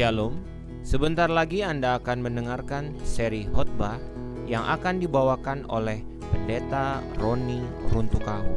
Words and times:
Shalom, 0.00 0.32
sebentar 0.80 1.28
lagi 1.28 1.60
Anda 1.60 2.00
akan 2.00 2.24
mendengarkan 2.24 2.96
seri 3.04 3.44
khotbah 3.52 4.00
yang 4.48 4.64
akan 4.64 4.96
dibawakan 4.96 5.68
oleh 5.68 6.00
Pendeta 6.32 7.04
Roni 7.20 7.60
Runtukahu. 7.92 8.48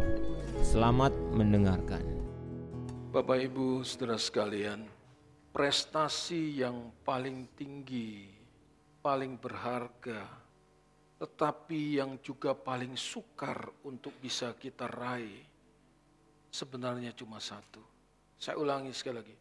Selamat 0.64 1.12
mendengarkan. 1.36 2.00
Bapak 3.12 3.44
Ibu 3.44 3.84
Saudara 3.84 4.16
sekalian, 4.16 4.88
prestasi 5.52 6.64
yang 6.64 6.96
paling 7.04 7.52
tinggi, 7.60 8.32
paling 9.04 9.36
berharga, 9.36 10.23
tetapi 11.20 12.00
yang 12.00 12.23
juga 12.23 12.55
paling 12.55 12.96
sukar 12.96 13.68
untuk 13.84 14.16
bisa 14.23 14.55
kita 14.55 14.88
raih, 14.88 15.44
sebenarnya 16.55 17.12
cuma 17.12 17.44
satu. 17.44 17.84
Saya 18.39 18.55
ulangi 18.55 18.96
sekali 18.96 19.20
lagi, 19.20 19.36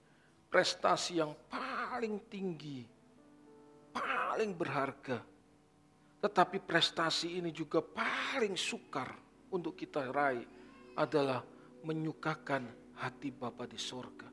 prestasi 0.52 1.16
yang 1.16 1.32
paling 1.48 2.28
tinggi, 2.28 2.84
paling 3.88 4.52
berharga. 4.52 5.24
Tetapi 6.20 6.60
prestasi 6.60 7.40
ini 7.40 7.48
juga 7.50 7.80
paling 7.80 8.52
sukar 8.52 9.16
untuk 9.48 9.72
kita 9.72 10.12
raih 10.12 10.44
adalah 10.92 11.40
menyukakan 11.82 12.68
hati 13.00 13.32
Bapa 13.32 13.64
di 13.64 13.80
sorga. 13.80 14.28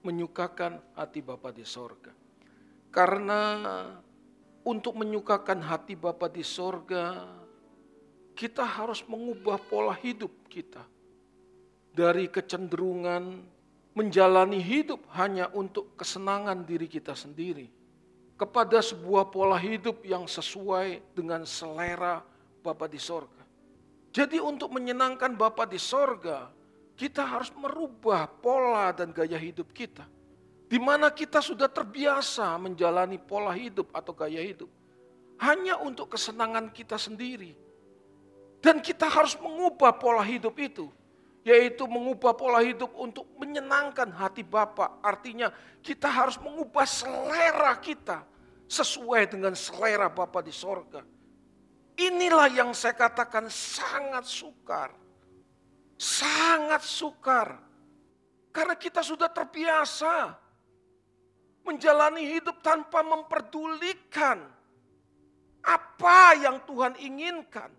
Menyukakan 0.00 0.96
hati 0.96 1.20
Bapa 1.20 1.52
di 1.52 1.62
sorga. 1.68 2.10
Karena 2.88 3.40
untuk 4.64 4.96
menyukakan 4.96 5.60
hati 5.60 5.92
Bapa 5.94 6.26
di 6.32 6.40
sorga, 6.40 7.36
kita 8.32 8.64
harus 8.64 9.04
mengubah 9.04 9.60
pola 9.60 9.92
hidup 9.92 10.32
kita. 10.48 10.82
Dari 11.92 12.28
kecenderungan 12.28 13.55
menjalani 13.96 14.60
hidup 14.60 15.00
hanya 15.16 15.48
untuk 15.56 15.96
kesenangan 15.96 16.68
diri 16.68 16.84
kita 16.84 17.16
sendiri, 17.16 17.72
kepada 18.36 18.84
sebuah 18.84 19.32
pola 19.32 19.56
hidup 19.56 20.04
yang 20.04 20.28
sesuai 20.28 21.16
dengan 21.16 21.48
selera 21.48 22.20
Bapa 22.60 22.84
di 22.84 23.00
sorga. 23.00 23.40
Jadi 24.12 24.36
untuk 24.36 24.68
menyenangkan 24.76 25.32
Bapa 25.32 25.64
di 25.64 25.80
sorga, 25.80 26.52
kita 26.92 27.24
harus 27.24 27.48
merubah 27.56 28.28
pola 28.28 28.92
dan 28.92 29.16
gaya 29.16 29.40
hidup 29.40 29.72
kita. 29.72 30.04
Di 30.66 30.76
mana 30.76 31.08
kita 31.08 31.40
sudah 31.40 31.70
terbiasa 31.70 32.58
menjalani 32.60 33.16
pola 33.16 33.56
hidup 33.56 33.88
atau 33.96 34.12
gaya 34.12 34.44
hidup. 34.44 34.68
Hanya 35.40 35.80
untuk 35.80 36.12
kesenangan 36.12 36.68
kita 36.74 36.98
sendiri. 37.00 37.54
Dan 38.60 38.82
kita 38.82 39.06
harus 39.06 39.38
mengubah 39.38 39.94
pola 39.94 40.26
hidup 40.26 40.58
itu 40.58 40.90
yaitu 41.46 41.86
mengubah 41.86 42.34
pola 42.34 42.58
hidup 42.58 42.90
untuk 42.98 43.22
menyenangkan 43.38 44.10
hati 44.10 44.42
Bapa. 44.42 44.98
Artinya 44.98 45.54
kita 45.78 46.10
harus 46.10 46.34
mengubah 46.42 46.82
selera 46.82 47.70
kita 47.78 48.26
sesuai 48.66 49.30
dengan 49.30 49.54
selera 49.54 50.10
Bapa 50.10 50.42
di 50.42 50.50
sorga. 50.50 51.06
Inilah 51.94 52.50
yang 52.50 52.74
saya 52.74 52.98
katakan 52.98 53.46
sangat 53.46 54.26
sukar. 54.26 54.90
Sangat 55.94 56.82
sukar. 56.82 57.62
Karena 58.50 58.74
kita 58.74 59.06
sudah 59.06 59.30
terbiasa 59.30 60.34
menjalani 61.62 62.26
hidup 62.26 62.58
tanpa 62.58 63.06
memperdulikan 63.06 64.42
apa 65.62 66.18
yang 66.42 66.58
Tuhan 66.66 66.98
inginkan. 66.98 67.70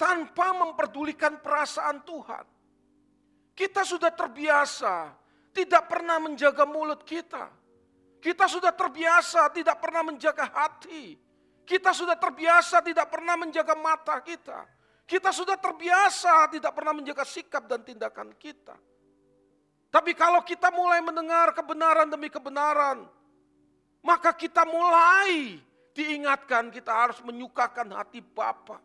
Tanpa 0.00 0.56
memperdulikan 0.56 1.44
perasaan 1.44 2.00
Tuhan. 2.08 2.53
Kita 3.54 3.86
sudah 3.86 4.10
terbiasa 4.10 5.14
tidak 5.54 5.86
pernah 5.86 6.18
menjaga 6.18 6.66
mulut 6.66 7.06
kita. 7.06 7.46
Kita 8.18 8.50
sudah 8.50 8.74
terbiasa 8.74 9.54
tidak 9.54 9.78
pernah 9.78 10.02
menjaga 10.02 10.50
hati. 10.50 11.14
Kita 11.62 11.94
sudah 11.94 12.18
terbiasa 12.18 12.82
tidak 12.82 13.08
pernah 13.08 13.38
menjaga 13.38 13.78
mata 13.78 14.18
kita. 14.20 14.66
Kita 15.06 15.30
sudah 15.30 15.54
terbiasa 15.54 16.50
tidak 16.50 16.74
pernah 16.74 16.96
menjaga 16.96 17.22
sikap 17.22 17.68
dan 17.70 17.86
tindakan 17.86 18.34
kita. 18.34 18.74
Tapi 19.92 20.10
kalau 20.18 20.42
kita 20.42 20.74
mulai 20.74 20.98
mendengar 20.98 21.54
kebenaran 21.54 22.10
demi 22.10 22.26
kebenaran, 22.26 23.06
maka 24.02 24.34
kita 24.34 24.66
mulai 24.66 25.62
diingatkan 25.94 26.74
kita 26.74 26.90
harus 26.90 27.22
menyukakan 27.22 27.94
hati 27.94 28.18
Bapa. 28.18 28.82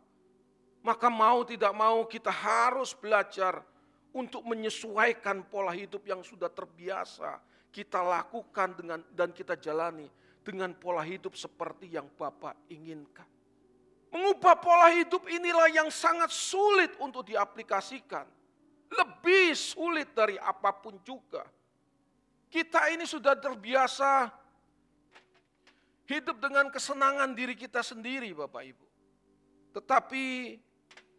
Maka 0.85 1.09
mau 1.09 1.41
tidak 1.43 1.73
mau 1.73 2.05
kita 2.05 2.29
harus 2.29 2.93
belajar 2.93 3.65
untuk 4.13 4.41
menyesuaikan 4.45 5.45
pola 5.45 5.73
hidup 5.73 6.01
yang 6.05 6.25
sudah 6.25 6.49
terbiasa 6.49 7.37
kita 7.69 8.01
lakukan 8.01 8.73
dengan 8.73 8.99
dan 9.13 9.29
kita 9.29 9.53
jalani 9.53 10.09
dengan 10.41 10.73
pola 10.73 11.05
hidup 11.05 11.37
seperti 11.37 11.93
yang 11.93 12.09
Bapak 12.17 12.57
inginkan. 12.73 13.27
Mengubah 14.09 14.57
pola 14.57 14.89
hidup 14.89 15.29
inilah 15.29 15.69
yang 15.69 15.93
sangat 15.93 16.33
sulit 16.33 16.89
untuk 16.97 17.29
diaplikasikan. 17.29 18.25
Lebih 18.89 19.53
sulit 19.53 20.09
dari 20.17 20.33
apa 20.41 20.73
pun 20.73 20.97
juga. 21.05 21.45
Kita 22.49 22.89
ini 22.89 23.05
sudah 23.05 23.37
terbiasa 23.37 24.33
hidup 26.09 26.41
dengan 26.41 26.73
kesenangan 26.73 27.37
diri 27.37 27.53
kita 27.53 27.85
sendiri 27.85 28.33
Bapak 28.33 28.63
Ibu. 28.65 28.85
Tetapi 29.77 30.25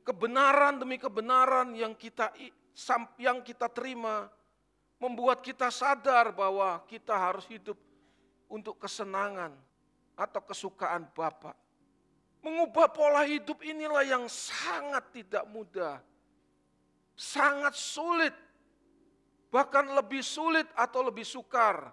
kebenaran 0.02 0.82
demi 0.82 0.98
kebenaran 0.98 1.70
yang 1.78 1.94
kita 1.94 2.34
yang 3.20 3.44
kita 3.44 3.68
terima 3.68 4.30
membuat 5.00 5.40
kita 5.40 5.72
sadar 5.72 6.32
bahwa 6.32 6.84
kita 6.84 7.16
harus 7.16 7.48
hidup 7.48 7.76
untuk 8.52 8.76
kesenangan 8.76 9.56
atau 10.16 10.40
kesukaan 10.44 11.08
Bapak. 11.16 11.56
Mengubah 12.40 12.88
pola 12.88 13.24
hidup 13.24 13.60
inilah 13.60 14.04
yang 14.04 14.24
sangat 14.28 15.12
tidak 15.12 15.44
mudah. 15.48 16.00
Sangat 17.16 17.76
sulit. 17.76 18.32
Bahkan 19.52 19.92
lebih 19.92 20.24
sulit 20.24 20.68
atau 20.72 21.04
lebih 21.04 21.26
sukar 21.26 21.92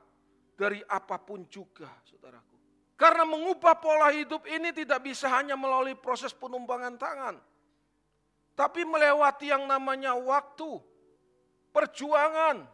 dari 0.55 0.79
apa 0.87 1.19
pun 1.19 1.43
juga, 1.51 1.89
saudaraku. 2.07 2.55
Karena 2.95 3.27
mengubah 3.27 3.75
pola 3.81 4.07
hidup 4.13 4.47
ini 4.47 4.71
tidak 4.71 5.03
bisa 5.03 5.27
hanya 5.35 5.59
melalui 5.59 5.97
proses 5.97 6.31
penumbangan 6.31 6.95
tangan 6.95 7.35
tapi 8.57 8.81
melewati 8.81 9.53
yang 9.53 9.69
namanya 9.69 10.17
waktu, 10.17 10.81
perjuangan, 11.69 12.65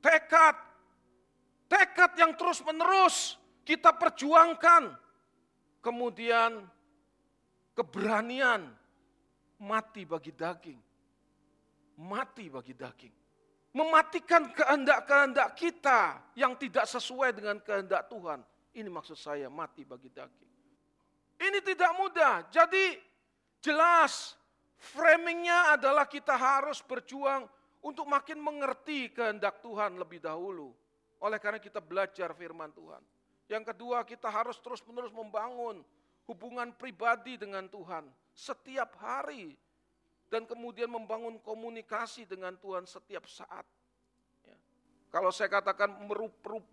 tekad, 0.00 0.56
tekad 1.68 2.16
yang 2.16 2.32
terus-menerus 2.32 3.36
kita 3.68 3.92
perjuangkan, 3.92 4.96
kemudian 5.84 6.64
keberanian 7.76 8.72
mati 9.60 10.08
bagi 10.08 10.32
daging, 10.32 10.80
mati 12.00 12.48
bagi 12.48 12.72
daging, 12.72 13.12
mematikan 13.76 14.48
kehendak-kehendak 14.48 15.52
kita 15.60 16.24
yang 16.32 16.56
tidak 16.56 16.88
sesuai 16.88 17.36
dengan 17.36 17.60
kehendak 17.60 18.08
Tuhan. 18.08 18.40
Ini 18.72 18.88
maksud 18.88 19.20
saya 19.20 19.52
mati 19.52 19.84
bagi 19.84 20.08
daging. 20.08 20.52
Ini 21.36 21.60
tidak 21.60 21.92
mudah. 22.00 22.48
Jadi 22.48 22.96
Jelas 23.66 24.38
framingnya 24.78 25.74
adalah 25.74 26.06
kita 26.06 26.38
harus 26.38 26.78
berjuang 26.86 27.50
untuk 27.82 28.06
makin 28.06 28.38
mengerti 28.38 29.10
kehendak 29.10 29.58
Tuhan 29.58 29.98
lebih 29.98 30.22
dahulu. 30.22 30.70
Oleh 31.18 31.42
karena 31.42 31.58
kita 31.58 31.82
belajar 31.82 32.30
firman 32.38 32.70
Tuhan. 32.70 33.02
Yang 33.50 33.74
kedua 33.74 34.06
kita 34.06 34.30
harus 34.30 34.62
terus 34.62 34.78
menerus 34.86 35.10
membangun 35.10 35.82
hubungan 36.30 36.70
pribadi 36.78 37.34
dengan 37.34 37.66
Tuhan 37.66 38.06
setiap 38.38 38.94
hari. 39.02 39.58
Dan 40.26 40.42
kemudian 40.46 40.90
membangun 40.90 41.38
komunikasi 41.42 42.26
dengan 42.26 42.58
Tuhan 42.58 42.82
setiap 42.82 43.30
saat. 43.30 43.62
Ya. 44.42 44.58
Kalau 45.10 45.30
saya 45.30 45.46
katakan 45.46 45.94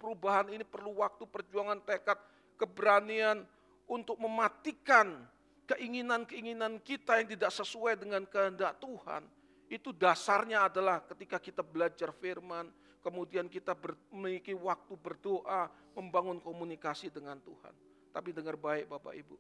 perubahan 0.02 0.50
ini 0.50 0.66
perlu 0.66 0.98
waktu, 0.98 1.30
perjuangan, 1.30 1.78
tekad, 1.86 2.18
keberanian 2.58 3.46
untuk 3.86 4.18
mematikan 4.18 5.30
keinginan-keinginan 5.64 6.80
kita 6.84 7.24
yang 7.24 7.28
tidak 7.32 7.52
sesuai 7.56 8.00
dengan 8.00 8.24
kehendak 8.28 8.78
Tuhan, 8.84 9.24
itu 9.72 9.96
dasarnya 9.96 10.68
adalah 10.68 11.02
ketika 11.08 11.40
kita 11.40 11.64
belajar 11.64 12.12
firman, 12.12 12.70
kemudian 13.02 13.48
kita 13.48 13.74
ber, 13.74 13.96
memiliki 14.12 14.54
waktu 14.54 14.94
berdoa, 15.00 15.72
membangun 15.96 16.38
komunikasi 16.44 17.10
dengan 17.10 17.40
Tuhan. 17.42 17.74
Tapi 18.14 18.30
dengar 18.30 18.60
baik 18.60 18.92
Bapak 18.92 19.14
Ibu, 19.18 19.36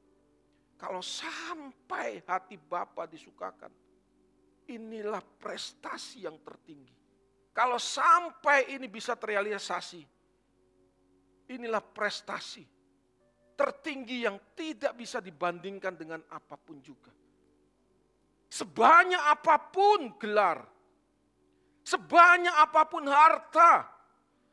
kalau 0.79 1.03
sampai 1.03 2.25
hati 2.25 2.57
Bapak 2.57 3.11
disukakan, 3.11 3.69
inilah 4.67 5.21
prestasi 5.37 6.25
yang 6.25 6.39
tertinggi. 6.41 6.95
Kalau 7.53 7.77
sampai 7.77 8.73
ini 8.73 8.89
bisa 8.89 9.13
terrealisasi, 9.13 10.01
inilah 11.53 11.83
prestasi 11.83 12.65
tertinggi 13.53 14.25
yang 14.25 14.37
tidak 14.53 14.97
bisa 14.97 15.21
dibandingkan 15.23 15.93
dengan 15.95 16.21
apa 16.29 16.57
pun 16.57 16.81
juga. 16.81 17.13
Sebanyak 18.53 19.23
apa 19.33 19.55
pun 19.73 20.13
gelar, 20.21 20.61
sebanyak 21.81 22.53
apa 22.53 22.81
pun 22.85 23.03
harta, 23.09 23.89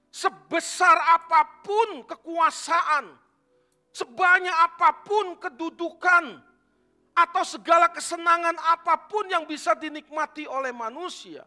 sebesar 0.09 0.97
apa 1.21 1.61
pun 1.61 2.09
kekuasaan, 2.09 3.13
sebanyak 3.93 4.57
apa 4.57 5.05
pun 5.05 5.37
kedudukan, 5.37 6.41
atau 7.13 7.45
segala 7.45 7.93
kesenangan 7.93 8.57
apa 8.57 8.97
pun 9.05 9.29
yang 9.29 9.45
bisa 9.45 9.77
dinikmati 9.77 10.49
oleh 10.49 10.73
manusia. 10.73 11.45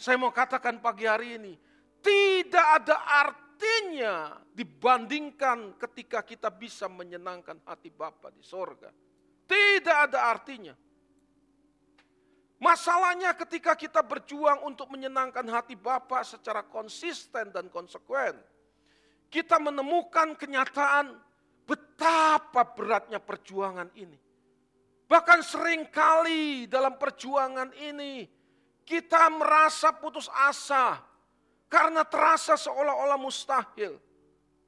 Saya 0.00 0.16
mau 0.16 0.32
katakan 0.32 0.80
pagi 0.80 1.04
hari 1.04 1.36
ini, 1.36 1.52
tidak 2.00 2.66
ada 2.80 2.96
artinya 3.60 4.40
dibandingkan 4.56 5.76
ketika 5.76 6.24
kita 6.24 6.48
bisa 6.48 6.88
menyenangkan 6.88 7.60
hati 7.68 7.92
Bapa 7.92 8.32
di 8.32 8.40
sorga. 8.40 8.88
Tidak 9.44 9.96
ada 10.08 10.32
artinya. 10.32 10.72
Masalahnya 12.56 13.36
ketika 13.36 13.76
kita 13.76 14.00
berjuang 14.00 14.64
untuk 14.64 14.88
menyenangkan 14.88 15.44
hati 15.52 15.76
Bapa 15.76 16.24
secara 16.24 16.64
konsisten 16.64 17.52
dan 17.52 17.68
konsekuen, 17.68 18.40
kita 19.28 19.60
menemukan 19.60 20.32
kenyataan 20.40 21.20
betapa 21.68 22.64
beratnya 22.64 23.20
perjuangan 23.20 23.92
ini. 23.92 24.16
Bahkan 25.04 25.40
sering 25.44 25.84
kali 25.92 26.64
dalam 26.64 26.96
perjuangan 26.96 27.76
ini 27.76 28.24
kita 28.88 29.28
merasa 29.28 29.92
putus 29.92 30.32
asa 30.32 31.09
karena 31.70 32.02
terasa 32.02 32.58
seolah-olah 32.58 33.16
mustahil. 33.16 33.96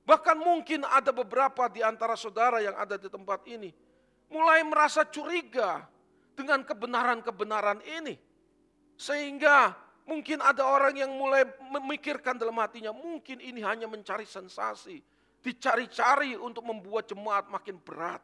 Bahkan 0.06 0.38
mungkin 0.38 0.86
ada 0.86 1.10
beberapa 1.10 1.66
di 1.66 1.82
antara 1.82 2.14
saudara 2.14 2.62
yang 2.62 2.74
ada 2.78 2.94
di 2.94 3.10
tempat 3.10 3.42
ini 3.50 3.74
mulai 4.30 4.64
merasa 4.64 5.04
curiga 5.04 5.84
dengan 6.32 6.62
kebenaran-kebenaran 6.64 7.82
ini. 7.84 8.16
Sehingga 8.96 9.74
mungkin 10.06 10.40
ada 10.40 10.62
orang 10.64 10.94
yang 10.96 11.12
mulai 11.12 11.44
memikirkan 11.74 12.38
dalam 12.38 12.56
hatinya, 12.62 12.94
mungkin 12.94 13.42
ini 13.42 13.60
hanya 13.62 13.86
mencari 13.90 14.24
sensasi, 14.24 15.02
dicari-cari 15.42 16.38
untuk 16.38 16.64
membuat 16.64 17.10
jemaat 17.10 17.50
makin 17.50 17.76
berat. 17.82 18.22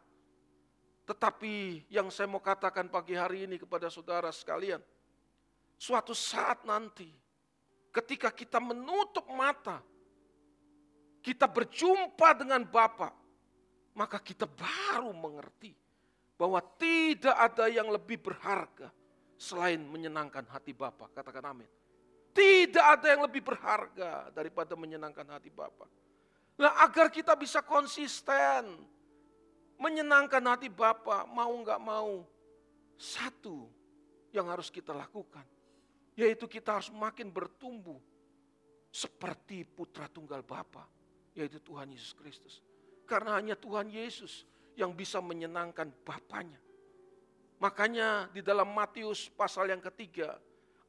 Tetapi 1.06 1.88
yang 1.88 2.12
saya 2.12 2.28
mau 2.28 2.42
katakan 2.42 2.86
pagi 2.90 3.16
hari 3.16 3.48
ini 3.48 3.56
kepada 3.56 3.88
saudara 3.88 4.28
sekalian, 4.28 4.80
suatu 5.78 6.12
saat 6.12 6.62
nanti 6.68 7.08
ketika 7.98 8.30
kita 8.30 8.62
menutup 8.62 9.26
mata, 9.34 9.82
kita 11.18 11.50
berjumpa 11.50 12.30
dengan 12.38 12.62
Bapa, 12.62 13.10
maka 13.98 14.22
kita 14.22 14.46
baru 14.46 15.10
mengerti 15.10 15.74
bahwa 16.38 16.62
tidak 16.78 17.34
ada 17.34 17.66
yang 17.66 17.90
lebih 17.90 18.22
berharga 18.22 18.94
selain 19.34 19.82
menyenangkan 19.82 20.46
hati 20.46 20.70
Bapa. 20.70 21.10
Katakan 21.10 21.50
amin. 21.50 21.66
Tidak 22.30 22.84
ada 22.86 23.06
yang 23.10 23.26
lebih 23.26 23.42
berharga 23.42 24.30
daripada 24.30 24.78
menyenangkan 24.78 25.26
hati 25.26 25.50
Bapa. 25.50 25.90
Nah, 26.58 26.86
agar 26.86 27.10
kita 27.10 27.34
bisa 27.34 27.58
konsisten 27.66 28.78
menyenangkan 29.78 30.42
hati 30.46 30.70
Bapa, 30.70 31.26
mau 31.26 31.50
nggak 31.50 31.82
mau, 31.82 32.22
satu 32.94 33.66
yang 34.30 34.46
harus 34.50 34.70
kita 34.70 34.94
lakukan, 34.94 35.42
yaitu 36.18 36.50
kita 36.50 36.82
harus 36.82 36.90
makin 36.90 37.30
bertumbuh 37.30 38.02
seperti 38.90 39.62
putra 39.62 40.10
tunggal 40.10 40.42
Bapa, 40.42 40.82
yaitu 41.38 41.62
Tuhan 41.62 41.94
Yesus 41.94 42.10
Kristus. 42.18 42.54
Karena 43.06 43.38
hanya 43.38 43.54
Tuhan 43.54 43.86
Yesus 43.86 44.42
yang 44.74 44.90
bisa 44.90 45.22
menyenangkan 45.22 45.94
Bapaknya. 46.02 46.58
Makanya 47.62 48.34
di 48.34 48.42
dalam 48.42 48.66
Matius 48.74 49.30
pasal 49.30 49.70
yang 49.70 49.82
ketiga, 49.82 50.34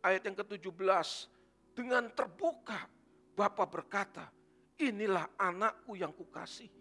ayat 0.01 0.25
yang 0.25 0.37
ke-17, 0.41 1.29
dengan 1.77 2.09
terbuka 2.09 2.89
Bapa 3.37 3.69
berkata, 3.69 4.25
inilah 4.81 5.29
anakku 5.37 5.93
yang 5.93 6.09
kukasihi 6.09 6.79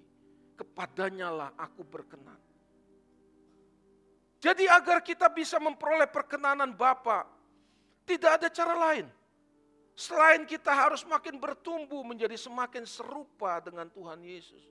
kepadanya 0.59 1.31
lah 1.31 1.51
aku 1.55 1.87
berkenan. 1.87 2.35
Jadi 4.43 4.67
agar 4.67 5.03
kita 5.03 5.31
bisa 5.31 5.63
memperoleh 5.63 6.11
perkenanan 6.11 6.75
Bapa, 6.75 7.38
tidak 8.09 8.41
ada 8.41 8.49
cara 8.49 8.73
lain. 8.73 9.05
Selain 9.93 10.49
kita 10.49 10.73
harus 10.73 11.05
makin 11.05 11.37
bertumbuh 11.37 12.01
menjadi 12.01 12.39
semakin 12.41 12.89
serupa 12.89 13.61
dengan 13.61 13.93
Tuhan 13.93 14.25
Yesus. 14.25 14.65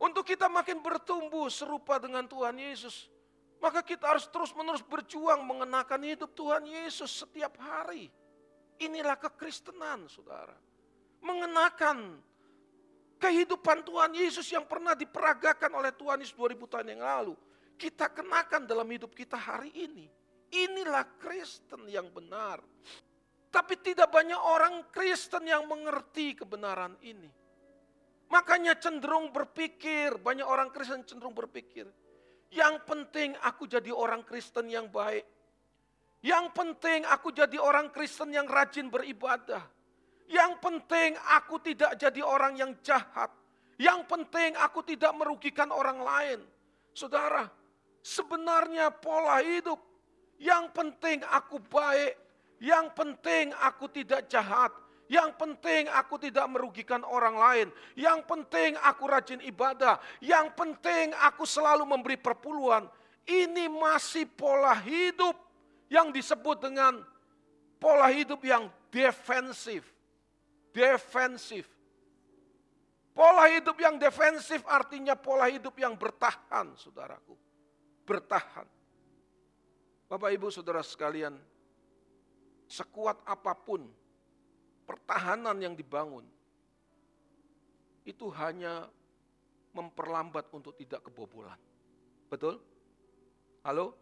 Untuk 0.00 0.24
kita 0.24 0.48
makin 0.48 0.80
bertumbuh 0.80 1.52
serupa 1.52 2.00
dengan 2.00 2.24
Tuhan 2.24 2.56
Yesus, 2.56 3.12
maka 3.60 3.84
kita 3.84 4.08
harus 4.08 4.24
terus-menerus 4.32 4.80
berjuang 4.80 5.44
mengenakan 5.44 6.00
hidup 6.08 6.32
Tuhan 6.32 6.64
Yesus 6.64 7.22
setiap 7.22 7.60
hari. 7.60 8.08
Inilah 8.80 9.14
kekristenan, 9.20 10.08
saudara. 10.10 10.56
Mengenakan 11.22 12.18
Kehidupan 13.22 13.86
Tuhan 13.86 14.18
Yesus 14.18 14.50
yang 14.50 14.66
pernah 14.66 14.98
diperagakan 14.98 15.70
oleh 15.78 15.94
Tuhan 15.94 16.18
Yesus 16.18 16.34
2000 16.34 16.58
tahun 16.66 16.90
yang 16.90 17.06
lalu. 17.06 17.38
Kita 17.78 18.10
kenakan 18.10 18.66
dalam 18.66 18.82
hidup 18.90 19.14
kita 19.14 19.38
hari 19.38 19.70
ini. 19.78 20.10
Inilah 20.52 21.16
Kristen 21.16 21.88
yang 21.88 22.12
benar. 22.12 22.60
Tapi 23.52 23.74
tidak 23.80 24.08
banyak 24.12 24.36
orang 24.36 24.88
Kristen 24.92 25.44
yang 25.48 25.64
mengerti 25.68 26.36
kebenaran 26.36 26.96
ini. 27.04 27.28
Makanya 28.32 28.80
cenderung 28.80 29.28
berpikir, 29.28 30.16
banyak 30.16 30.44
orang 30.44 30.72
Kristen 30.72 31.04
cenderung 31.04 31.36
berpikir, 31.36 31.84
yang 32.52 32.80
penting 32.84 33.36
aku 33.44 33.68
jadi 33.68 33.92
orang 33.92 34.24
Kristen 34.24 34.72
yang 34.72 34.88
baik. 34.88 35.24
Yang 36.24 36.52
penting 36.56 37.04
aku 37.04 37.28
jadi 37.28 37.60
orang 37.60 37.92
Kristen 37.92 38.32
yang 38.32 38.48
rajin 38.48 38.88
beribadah. 38.88 39.64
Yang 40.32 40.52
penting 40.64 41.12
aku 41.32 41.60
tidak 41.60 41.92
jadi 42.00 42.24
orang 42.24 42.56
yang 42.56 42.72
jahat. 42.80 43.28
Yang 43.76 44.08
penting 44.08 44.56
aku 44.56 44.80
tidak 44.80 45.12
merugikan 45.12 45.68
orang 45.68 46.00
lain. 46.00 46.40
Saudara, 46.96 47.48
sebenarnya 48.00 48.92
pola 48.96 49.44
hidup 49.44 49.91
yang 50.42 50.74
penting 50.74 51.22
aku 51.30 51.62
baik, 51.62 52.18
yang 52.58 52.90
penting 52.90 53.54
aku 53.62 53.86
tidak 53.86 54.26
jahat, 54.26 54.74
yang 55.06 55.30
penting 55.38 55.86
aku 55.94 56.18
tidak 56.18 56.50
merugikan 56.50 57.06
orang 57.06 57.38
lain. 57.38 57.68
Yang 57.94 58.26
penting 58.26 58.74
aku 58.80 59.04
rajin 59.06 59.40
ibadah. 59.44 60.00
Yang 60.24 60.56
penting 60.56 61.12
aku 61.20 61.44
selalu 61.46 61.84
memberi 61.84 62.16
perpuluhan. 62.16 62.88
Ini 63.22 63.70
masih 63.70 64.26
pola 64.26 64.72
hidup 64.72 65.36
yang 65.92 66.10
disebut 66.10 66.64
dengan 66.64 67.04
pola 67.76 68.08
hidup 68.08 68.40
yang 68.40 68.66
defensif 68.88 69.92
defensif. 70.72 71.68
Pola 73.12 73.44
hidup 73.52 73.76
yang 73.76 74.00
defensif 74.00 74.64
artinya 74.64 75.12
pola 75.12 75.44
hidup 75.52 75.76
yang 75.76 75.92
bertahan, 76.00 76.72
saudaraku. 76.80 77.36
Bertahan. 78.08 78.64
Bapak 80.12 80.28
ibu 80.28 80.52
saudara 80.52 80.84
sekalian, 80.84 81.32
sekuat 82.68 83.24
apa 83.24 83.56
pun 83.56 83.88
pertahanan 84.84 85.56
yang 85.56 85.72
dibangun, 85.72 86.28
itu 88.04 88.28
hanya 88.36 88.92
memperlambat 89.72 90.52
untuk 90.52 90.76
tidak 90.76 91.08
kebobolan. 91.08 91.56
Betul? 92.28 92.60
Halo? 93.64 93.96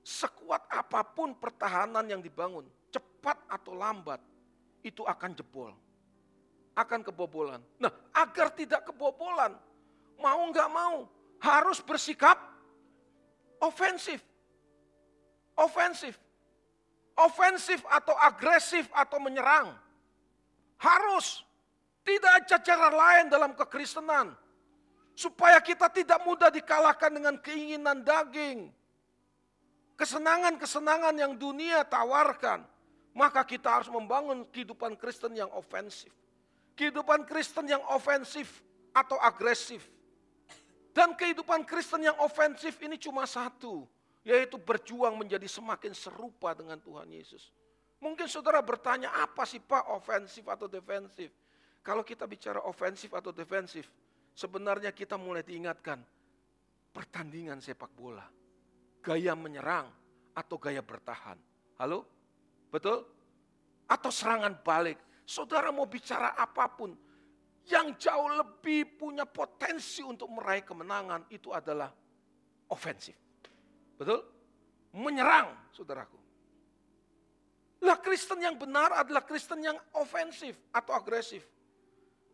Sekuat 0.00 0.64
apa 0.72 1.04
pun 1.04 1.36
pertahanan 1.36 2.08
yang 2.08 2.24
dibangun, 2.24 2.64
cepat 2.88 3.44
atau 3.44 3.76
lambat, 3.76 4.24
itu 4.80 5.04
akan 5.04 5.36
jebol 5.36 5.76
akan 6.74 7.06
kebobolan. 7.06 7.62
Nah, 7.78 7.90
agar 8.10 8.50
tidak 8.50 8.82
kebobolan, 8.90 9.54
mau 10.18 10.42
nggak 10.50 10.70
mau 10.74 11.06
harus 11.38 11.78
bersikap 11.78 12.34
ofensif. 13.62 14.18
Ofensif. 15.54 16.18
Ofensif 17.14 17.80
atau 17.86 18.14
agresif 18.18 18.90
atau 18.90 19.18
menyerang. 19.22 19.74
Harus. 20.78 21.46
Tidak 22.04 22.32
ada 22.44 22.56
cara 22.60 22.88
lain 22.92 23.32
dalam 23.32 23.56
kekristenan. 23.56 24.36
Supaya 25.14 25.62
kita 25.62 25.88
tidak 25.88 26.20
mudah 26.26 26.50
dikalahkan 26.50 27.08
dengan 27.08 27.38
keinginan 27.38 28.02
daging. 28.02 28.68
Kesenangan-kesenangan 29.94 31.14
yang 31.14 31.32
dunia 31.38 31.86
tawarkan. 31.86 32.66
Maka 33.14 33.46
kita 33.46 33.78
harus 33.78 33.86
membangun 33.88 34.42
kehidupan 34.50 34.98
Kristen 34.98 35.38
yang 35.38 35.48
ofensif 35.54 36.10
kehidupan 36.74 37.24
Kristen 37.24 37.70
yang 37.70 37.82
ofensif 37.90 38.62
atau 38.90 39.18
agresif. 39.22 39.82
Dan 40.94 41.14
kehidupan 41.18 41.66
Kristen 41.66 42.06
yang 42.06 42.14
ofensif 42.22 42.78
ini 42.78 42.94
cuma 42.94 43.26
satu, 43.26 43.82
yaitu 44.24 44.56
berjuang 44.56 45.14
menjadi 45.14 45.44
semakin 45.44 45.92
serupa 45.92 46.56
dengan 46.56 46.80
Tuhan 46.80 47.06
Yesus. 47.12 47.52
Mungkin 48.00 48.28
saudara 48.28 48.60
bertanya, 48.60 49.12
apa 49.20 49.44
sih 49.44 49.60
Pak 49.60 49.92
ofensif 49.92 50.44
atau 50.48 50.68
defensif? 50.68 51.32
Kalau 51.84 52.00
kita 52.00 52.24
bicara 52.24 52.64
ofensif 52.64 53.12
atau 53.12 53.32
defensif, 53.32 53.88
sebenarnya 54.32 54.92
kita 54.92 55.20
mulai 55.20 55.44
diingatkan 55.44 56.00
pertandingan 56.92 57.60
sepak 57.60 57.92
bola. 57.92 58.24
Gaya 59.04 59.36
menyerang 59.36 59.88
atau 60.32 60.56
gaya 60.56 60.80
bertahan. 60.80 61.36
Halo? 61.76 62.08
Betul? 62.72 63.04
Atau 63.84 64.08
serangan 64.08 64.56
balik 64.64 64.96
Saudara 65.24 65.72
mau 65.72 65.88
bicara 65.88 66.36
apa 66.36 66.68
pun, 66.68 66.92
yang 67.64 67.96
jauh 67.96 68.28
lebih 68.28 69.00
punya 69.00 69.24
potensi 69.24 70.04
untuk 70.04 70.28
meraih 70.28 70.60
kemenangan 70.60 71.24
itu 71.32 71.48
adalah 71.48 71.88
ofensif. 72.68 73.16
Betul? 73.98 74.20
Menyerang, 74.94 75.54
saudaraku. 75.74 76.18
Lah 77.84 78.00
Kristen 78.00 78.40
yang 78.40 78.56
benar 78.56 78.94
adalah 78.96 79.20
Kristen 79.26 79.60
yang 79.60 79.76
ofensif 79.98 80.56
atau 80.72 80.96
agresif. 80.96 81.44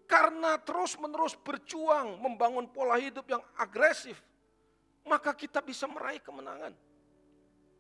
Karena 0.07 0.59
terus 0.59 0.99
menerus 0.99 1.35
berjuang 1.39 2.19
membangun 2.19 2.67
pola 2.71 2.99
hidup 2.99 3.27
yang 3.31 3.43
agresif, 3.59 4.19
maka 5.07 5.35
kita 5.35 5.63
bisa 5.63 5.87
meraih 5.87 6.23
kemenangan. 6.23 6.75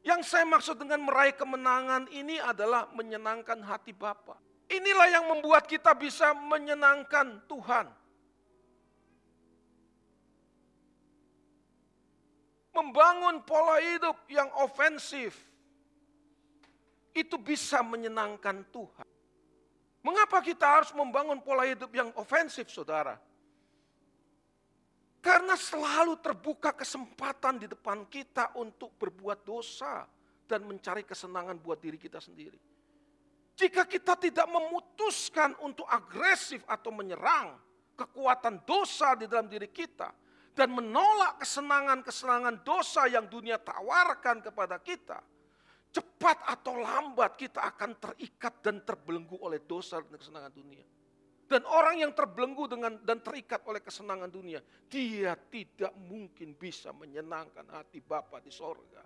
Yang 0.00 0.32
saya 0.32 0.48
maksud 0.48 0.80
dengan 0.80 1.04
meraih 1.04 1.36
kemenangan 1.36 2.08
ini 2.08 2.40
adalah 2.40 2.88
menyenangkan 2.96 3.60
hati 3.60 3.92
Bapak. 3.92 4.38
Inilah 4.70 5.08
yang 5.10 5.26
membuat 5.28 5.66
kita 5.66 5.92
bisa 5.92 6.32
menyenangkan 6.32 7.42
Tuhan. 7.50 7.90
Membangun 12.80 13.44
pola 13.44 13.76
hidup 13.76 14.24
yang 14.32 14.48
ofensif 14.64 15.36
itu 17.12 17.36
bisa 17.36 17.84
menyenangkan 17.84 18.64
Tuhan. 18.72 19.04
Mengapa 20.00 20.40
kita 20.40 20.80
harus 20.80 20.88
membangun 20.96 21.44
pola 21.44 21.68
hidup 21.68 21.92
yang 21.92 22.08
ofensif, 22.16 22.72
saudara? 22.72 23.20
Karena 25.20 25.52
selalu 25.52 26.16
terbuka 26.24 26.72
kesempatan 26.72 27.60
di 27.60 27.68
depan 27.68 28.08
kita 28.08 28.56
untuk 28.56 28.96
berbuat 28.96 29.44
dosa 29.44 30.08
dan 30.48 30.64
mencari 30.64 31.04
kesenangan 31.04 31.60
buat 31.60 31.76
diri 31.76 32.00
kita 32.00 32.16
sendiri. 32.16 32.56
Jika 33.60 33.84
kita 33.84 34.16
tidak 34.16 34.48
memutuskan 34.48 35.52
untuk 35.60 35.84
agresif 35.84 36.64
atau 36.64 36.88
menyerang 36.88 37.60
kekuatan 37.92 38.64
dosa 38.64 39.12
di 39.12 39.28
dalam 39.28 39.44
diri 39.52 39.68
kita 39.68 40.08
dan 40.54 40.74
menolak 40.74 41.40
kesenangan-kesenangan 41.40 42.66
dosa 42.66 43.06
yang 43.06 43.30
dunia 43.30 43.56
tawarkan 43.62 44.42
kepada 44.42 44.82
kita, 44.82 45.22
cepat 45.94 46.46
atau 46.46 46.78
lambat 46.78 47.38
kita 47.38 47.62
akan 47.64 47.98
terikat 47.98 48.58
dan 48.62 48.82
terbelenggu 48.82 49.38
oleh 49.40 49.62
dosa 49.62 50.02
dan 50.02 50.18
kesenangan 50.18 50.52
dunia. 50.52 50.86
Dan 51.50 51.66
orang 51.66 51.98
yang 51.98 52.14
terbelenggu 52.14 52.70
dengan 52.70 52.94
dan 53.02 53.18
terikat 53.26 53.66
oleh 53.66 53.82
kesenangan 53.82 54.30
dunia, 54.30 54.62
dia 54.86 55.34
tidak 55.34 55.90
mungkin 55.98 56.54
bisa 56.54 56.94
menyenangkan 56.94 57.66
hati 57.74 57.98
Bapa 57.98 58.38
di 58.38 58.54
sorga. 58.54 59.02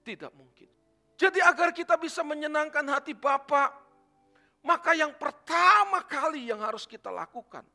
Tidak 0.00 0.30
mungkin. 0.38 0.70
Jadi 1.18 1.42
agar 1.42 1.74
kita 1.74 1.98
bisa 1.98 2.22
menyenangkan 2.22 2.86
hati 2.86 3.18
Bapa, 3.18 3.74
maka 4.62 4.94
yang 4.94 5.10
pertama 5.18 6.06
kali 6.06 6.54
yang 6.54 6.62
harus 6.62 6.86
kita 6.86 7.10
lakukan 7.10 7.66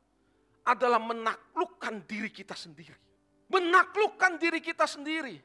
adalah 0.66 0.98
menaklukkan 0.98 2.02
diri 2.10 2.28
kita 2.34 2.58
sendiri. 2.58 2.98
Menaklukkan 3.46 4.42
diri 4.42 4.58
kita 4.58 4.84
sendiri. 4.90 5.38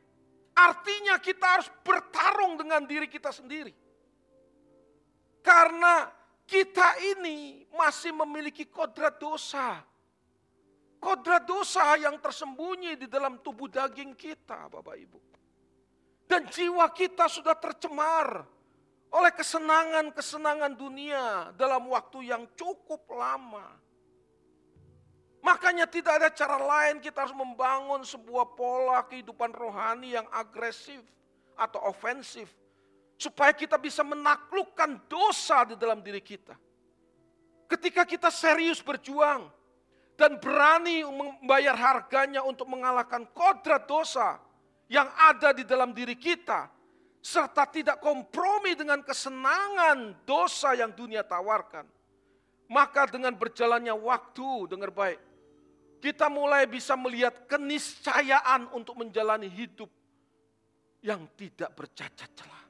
Artinya 0.57 1.21
kita 1.21 1.45
harus 1.45 1.69
bertarung 1.85 2.57
dengan 2.57 2.83
diri 2.89 3.05
kita 3.05 3.29
sendiri. 3.29 3.71
Karena 5.45 6.09
kita 6.49 6.99
ini 7.15 7.63
masih 7.71 8.11
memiliki 8.11 8.67
kodrat 8.67 9.21
dosa. 9.21 9.79
Kodrat 11.01 11.47
dosa 11.49 11.97
yang 11.97 12.17
tersembunyi 12.21 12.99
di 12.99 13.07
dalam 13.09 13.41
tubuh 13.41 13.69
daging 13.71 14.13
kita, 14.13 14.69
Bapak 14.69 14.97
Ibu. 14.97 15.19
Dan 16.29 16.45
jiwa 16.51 16.85
kita 16.93 17.25
sudah 17.25 17.57
tercemar 17.57 18.45
oleh 19.11 19.31
kesenangan-kesenangan 19.35 20.71
dunia 20.77 21.51
dalam 21.57 21.89
waktu 21.89 22.31
yang 22.31 22.45
cukup 22.53 23.03
lama. 23.11 23.80
Makanya 25.41 25.89
tidak 25.89 26.21
ada 26.21 26.29
cara 26.29 26.57
lain 26.61 27.01
kita 27.01 27.25
harus 27.25 27.33
membangun 27.33 28.05
sebuah 28.05 28.53
pola 28.53 29.01
kehidupan 29.09 29.49
rohani 29.57 30.13
yang 30.13 30.29
agresif 30.29 31.01
atau 31.57 31.81
ofensif. 31.89 32.49
Supaya 33.17 33.53
kita 33.53 33.77
bisa 33.77 34.05
menaklukkan 34.05 35.05
dosa 35.09 35.65
di 35.65 35.75
dalam 35.77 36.01
diri 36.01 36.21
kita. 36.21 36.53
Ketika 37.69 38.05
kita 38.05 38.29
serius 38.29 38.81
berjuang 38.81 39.49
dan 40.17 40.37
berani 40.37 41.05
membayar 41.05 41.73
harganya 41.73 42.45
untuk 42.45 42.69
mengalahkan 42.69 43.25
kodrat 43.33 43.85
dosa, 43.85 44.41
yang 44.91 45.07
ada 45.15 45.55
di 45.55 45.63
dalam 45.63 45.95
diri 45.95 46.19
kita, 46.19 46.67
serta 47.23 47.63
tidak 47.71 48.03
kompromi 48.03 48.75
dengan 48.75 48.99
kesenangan 48.99 50.19
dosa 50.27 50.75
yang 50.75 50.91
dunia 50.91 51.23
tawarkan, 51.23 51.87
maka 52.67 53.07
dengan 53.07 53.31
berjalannya 53.31 53.95
waktu, 53.95 54.67
dengar 54.67 54.91
baik, 54.91 55.30
kita 56.01 56.27
mulai 56.27 56.65
bisa 56.65 56.97
melihat 56.97 57.45
keniscayaan 57.45 58.73
untuk 58.73 58.97
menjalani 58.97 59.45
hidup 59.45 59.87
yang 61.05 61.29
tidak 61.37 61.69
bercacat 61.77 62.29
celah. 62.33 62.65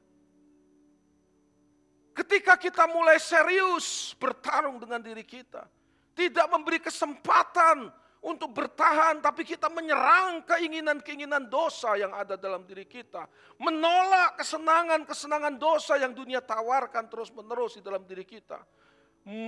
Ketika 2.12 2.60
kita 2.60 2.92
mulai 2.92 3.16
serius 3.24 4.12
bertarung 4.20 4.84
dengan 4.84 5.00
diri 5.00 5.24
kita, 5.24 5.64
tidak 6.12 6.48
memberi 6.52 6.84
kesempatan 6.84 7.88
untuk 8.22 8.54
bertahan, 8.54 9.18
tapi 9.24 9.42
kita 9.42 9.72
menyerang 9.72 10.46
keinginan-keinginan 10.46 11.50
dosa 11.50 11.98
yang 11.98 12.14
ada 12.14 12.38
dalam 12.38 12.68
diri 12.68 12.86
kita. 12.86 13.26
Menolak 13.58 14.38
kesenangan-kesenangan 14.44 15.56
dosa 15.58 15.98
yang 15.98 16.14
dunia 16.14 16.44
tawarkan 16.44 17.10
terus-menerus 17.10 17.80
di 17.80 17.82
dalam 17.82 18.04
diri 18.06 18.28
kita. 18.28 18.62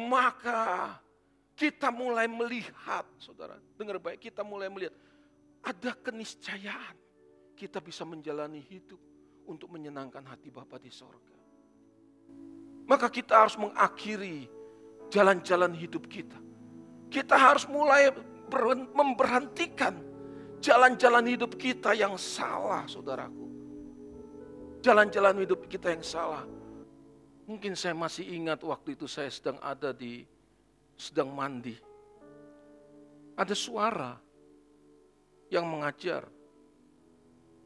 Maka 0.10 0.98
kita 1.64 1.88
mulai 1.96 2.28
melihat, 2.28 3.08
saudara, 3.16 3.56
dengar 3.80 3.96
baik, 3.96 4.28
kita 4.28 4.44
mulai 4.44 4.68
melihat 4.68 4.92
ada 5.64 5.96
keniscayaan 5.96 7.00
kita 7.56 7.80
bisa 7.80 8.04
menjalani 8.04 8.60
hidup 8.68 9.00
untuk 9.48 9.72
menyenangkan 9.72 10.28
hati 10.28 10.52
Bapa 10.52 10.76
di 10.76 10.92
sorga. 10.92 11.40
Maka 12.84 13.08
kita 13.08 13.40
harus 13.40 13.56
mengakhiri 13.56 14.52
jalan-jalan 15.08 15.72
hidup 15.72 16.04
kita. 16.12 16.36
Kita 17.08 17.40
harus 17.40 17.64
mulai 17.72 18.12
memberhentikan 18.92 20.04
jalan-jalan 20.60 21.32
hidup 21.32 21.56
kita 21.56 21.96
yang 21.96 22.20
salah, 22.20 22.84
saudaraku. 22.92 23.48
Jalan-jalan 24.84 25.48
hidup 25.48 25.64
kita 25.72 25.96
yang 25.96 26.04
salah. 26.04 26.44
Mungkin 27.48 27.72
saya 27.80 27.96
masih 27.96 28.28
ingat 28.28 28.60
waktu 28.68 29.00
itu 29.00 29.08
saya 29.08 29.32
sedang 29.32 29.56
ada 29.64 29.96
di 29.96 30.28
sedang 30.98 31.30
mandi. 31.34 31.76
Ada 33.34 33.56
suara 33.58 34.14
yang 35.50 35.66
mengajar, 35.66 36.30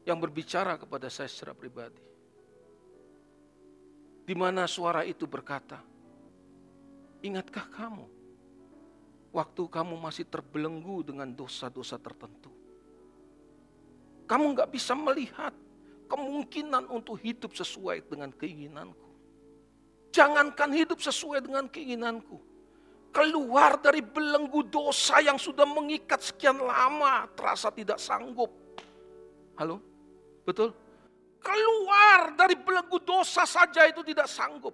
yang 0.08 0.16
berbicara 0.16 0.80
kepada 0.80 1.12
saya 1.12 1.28
secara 1.28 1.52
pribadi. 1.52 2.04
Di 4.24 4.34
mana 4.36 4.68
suara 4.68 5.04
itu 5.04 5.24
berkata, 5.24 5.80
"Ingatkah 7.24 7.68
kamu 7.68 8.18
waktu 9.32 9.62
kamu 9.68 9.94
masih 10.00 10.24
terbelenggu 10.24 11.04
dengan 11.04 11.28
dosa-dosa 11.28 12.00
tertentu. 12.00 12.50
Kamu 14.28 14.52
nggak 14.56 14.70
bisa 14.72 14.92
melihat 14.92 15.52
kemungkinan 16.08 16.88
untuk 16.88 17.20
hidup 17.20 17.52
sesuai 17.56 18.04
dengan 18.08 18.32
keinginanku. 18.32 19.08
Jangankan 20.12 20.72
hidup 20.72 21.00
sesuai 21.00 21.44
dengan 21.44 21.68
keinginanku. 21.68 22.40
Keluar 23.18 23.82
dari 23.82 23.98
belenggu 23.98 24.62
dosa 24.70 25.18
yang 25.18 25.42
sudah 25.42 25.66
mengikat 25.66 26.22
sekian 26.22 26.54
lama, 26.54 27.26
terasa 27.34 27.66
tidak 27.74 27.98
sanggup. 27.98 28.46
Halo? 29.58 29.82
Betul? 30.46 30.70
Keluar 31.42 32.38
dari 32.38 32.54
belenggu 32.54 33.02
dosa 33.02 33.42
saja 33.42 33.90
itu 33.90 34.06
tidak 34.06 34.30
sanggup. 34.30 34.70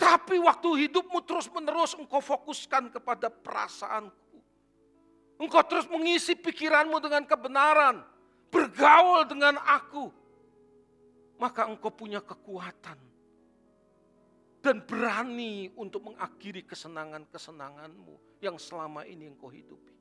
Tapi 0.00 0.40
waktu 0.40 0.88
hidupmu 0.88 1.20
terus 1.28 1.52
menerus 1.52 1.92
engkau 2.00 2.24
fokuskan 2.24 2.88
kepada 2.96 3.28
perasaanku. 3.28 4.40
Engkau 5.36 5.68
terus 5.68 5.84
mengisi 5.92 6.32
pikiranmu 6.32 6.96
dengan 6.96 7.28
kebenaran. 7.28 8.00
Bergaul 8.48 9.28
dengan 9.28 9.60
aku. 9.60 10.08
Maka 11.36 11.68
engkau 11.68 11.92
punya 11.92 12.24
kekuatan. 12.24 13.13
Dan 14.64 14.80
berani 14.80 15.68
untuk 15.76 16.08
mengakhiri 16.08 16.64
kesenangan-kesenanganmu 16.64 18.40
yang 18.40 18.56
selama 18.56 19.04
ini 19.04 19.28
engkau 19.28 19.52
hidupi. 19.52 19.92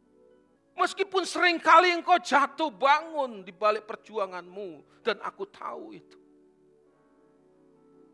Meskipun 0.80 1.28
sering 1.28 1.60
kali 1.60 1.92
engkau 1.92 2.16
jatuh 2.16 2.72
bangun 2.72 3.44
di 3.44 3.52
balik 3.52 3.84
perjuanganmu. 3.84 5.04
Dan 5.04 5.20
aku 5.20 5.44
tahu 5.52 5.92
itu. 5.92 6.20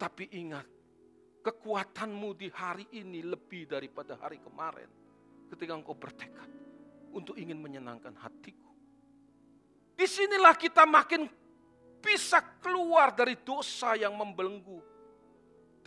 Tapi 0.02 0.26
ingat, 0.42 0.66
kekuatanmu 1.46 2.34
di 2.34 2.50
hari 2.50 2.90
ini 2.98 3.22
lebih 3.22 3.70
daripada 3.70 4.18
hari 4.18 4.42
kemarin. 4.42 4.90
Ketika 5.54 5.78
engkau 5.78 5.94
bertekad 5.94 6.50
untuk 7.14 7.38
ingin 7.38 7.62
menyenangkan 7.62 8.18
hatiku. 8.18 8.70
Di 9.94 10.08
sinilah 10.08 10.56
kita 10.56 10.88
makin 10.88 11.28
bisa 12.00 12.40
keluar 12.64 13.12
dari 13.12 13.36
dosa 13.36 14.00
yang 14.00 14.16
membelenggu. 14.16 14.80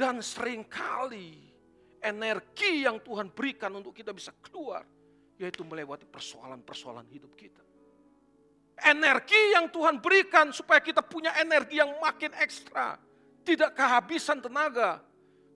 Dan 0.02 0.18
sering 0.18 0.66
kali 0.66 1.38
energi 2.02 2.82
yang 2.82 2.98
Tuhan 2.98 3.30
berikan 3.30 3.70
untuk 3.78 3.94
kita 3.94 4.10
bisa 4.10 4.34
keluar, 4.42 4.82
yaitu 5.38 5.62
melewati 5.62 6.10
persoalan-persoalan 6.10 7.06
hidup 7.06 7.30
kita. 7.38 7.62
Energi 8.82 9.54
yang 9.54 9.70
Tuhan 9.70 10.02
berikan 10.02 10.50
supaya 10.50 10.82
kita 10.82 11.06
punya 11.06 11.30
energi 11.38 11.78
yang 11.78 11.94
makin 12.02 12.34
ekstra, 12.34 12.98
tidak 13.46 13.78
kehabisan 13.78 14.42
tenaga, 14.42 14.98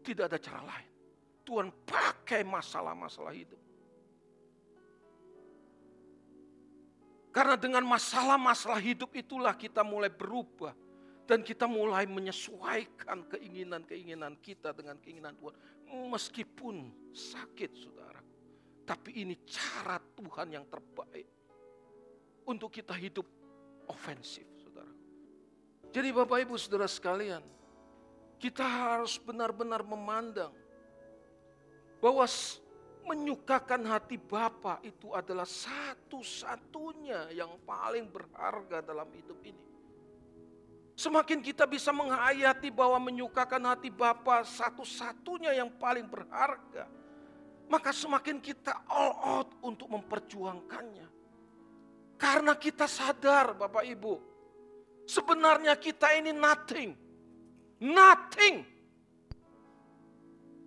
tidak 0.06 0.30
ada 0.30 0.38
cara 0.38 0.62
lain. 0.62 0.90
Tuhan 1.42 1.74
pakai 1.82 2.46
masalah-masalah 2.46 3.34
hidup. 3.34 3.58
Karena 7.34 7.58
dengan 7.58 7.82
masalah-masalah 7.82 8.78
hidup 8.78 9.10
itulah 9.18 9.58
kita 9.58 9.82
mulai 9.82 10.06
berubah 10.06 10.85
dan 11.26 11.42
kita 11.42 11.66
mulai 11.66 12.06
menyesuaikan 12.06 13.26
keinginan-keinginan 13.26 14.38
kita 14.38 14.70
dengan 14.70 14.94
keinginan 15.02 15.34
Tuhan. 15.34 15.54
Meskipun 16.06 16.94
sakit 17.10 17.70
saudara. 17.74 18.22
Tapi 18.86 19.26
ini 19.26 19.34
cara 19.42 19.98
Tuhan 19.98 20.54
yang 20.54 20.62
terbaik. 20.70 21.26
Untuk 22.46 22.70
kita 22.70 22.94
hidup 22.94 23.26
ofensif 23.90 24.46
saudara. 24.62 24.94
Jadi 25.90 26.08
Bapak 26.14 26.46
Ibu 26.46 26.54
saudara 26.54 26.86
sekalian. 26.86 27.42
Kita 28.38 28.62
harus 28.62 29.18
benar-benar 29.18 29.82
memandang. 29.82 30.54
Bahwa 31.98 32.22
menyukakan 33.02 33.82
hati 33.90 34.14
Bapa 34.14 34.78
itu 34.86 35.10
adalah 35.10 35.46
satu-satunya 35.46 37.34
yang 37.34 37.58
paling 37.66 38.06
berharga 38.06 38.78
dalam 38.78 39.10
hidup 39.10 39.42
ini. 39.42 39.75
Semakin 40.96 41.44
kita 41.44 41.68
bisa 41.68 41.92
menghayati 41.92 42.72
bahwa 42.72 42.96
menyukakan 42.96 43.68
hati 43.68 43.92
Bapa 43.92 44.40
satu-satunya 44.48 45.52
yang 45.52 45.68
paling 45.76 46.08
berharga. 46.08 46.88
Maka 47.68 47.92
semakin 47.92 48.40
kita 48.40 48.72
all 48.88 49.12
out 49.20 49.50
untuk 49.60 49.92
memperjuangkannya. 49.92 51.04
Karena 52.16 52.56
kita 52.56 52.88
sadar 52.88 53.52
Bapak 53.52 53.84
Ibu. 53.84 54.14
Sebenarnya 55.04 55.76
kita 55.76 56.16
ini 56.16 56.32
nothing. 56.32 56.96
Nothing. 57.84 58.64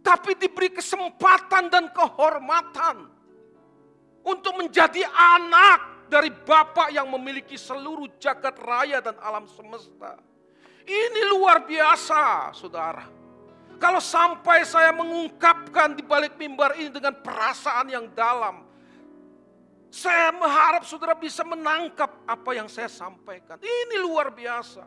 Tapi 0.05 0.31
diberi 0.37 0.69
kesempatan 0.69 1.73
dan 1.73 1.89
kehormatan. 1.89 3.09
Untuk 4.21 4.61
menjadi 4.61 5.09
anak 5.09 5.98
dari 6.09 6.33
Bapak 6.33 6.89
yang 6.89 7.05
memiliki 7.07 7.55
seluruh 7.55 8.09
jagat 8.17 8.57
raya 8.57 8.97
dan 8.99 9.15
alam 9.21 9.45
semesta. 9.45 10.17
Ini 10.89 11.21
luar 11.37 11.63
biasa, 11.69 12.49
saudara. 12.57 13.05
Kalau 13.77 14.01
sampai 14.01 14.65
saya 14.65 14.91
mengungkapkan 14.91 15.93
di 15.95 16.03
balik 16.03 16.35
mimbar 16.35 16.75
ini 16.75 16.89
dengan 16.91 17.15
perasaan 17.15 17.87
yang 17.87 18.09
dalam, 18.11 18.65
saya 19.93 20.33
mengharap 20.33 20.83
saudara 20.83 21.15
bisa 21.15 21.45
menangkap 21.45 22.09
apa 22.25 22.51
yang 22.57 22.67
saya 22.67 22.89
sampaikan. 22.89 23.61
Ini 23.61 24.01
luar 24.01 24.33
biasa. 24.33 24.83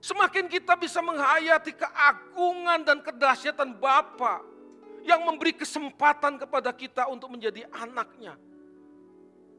Semakin 0.00 0.48
kita 0.50 0.74
bisa 0.74 0.98
menghayati 1.04 1.76
keagungan 1.76 2.82
dan 2.82 2.98
kedahsyatan 3.04 3.76
Bapa 3.76 4.42
yang 5.06 5.22
memberi 5.22 5.54
kesempatan 5.54 6.40
kepada 6.42 6.74
kita 6.74 7.06
untuk 7.06 7.30
menjadi 7.30 7.62
anaknya 7.70 8.34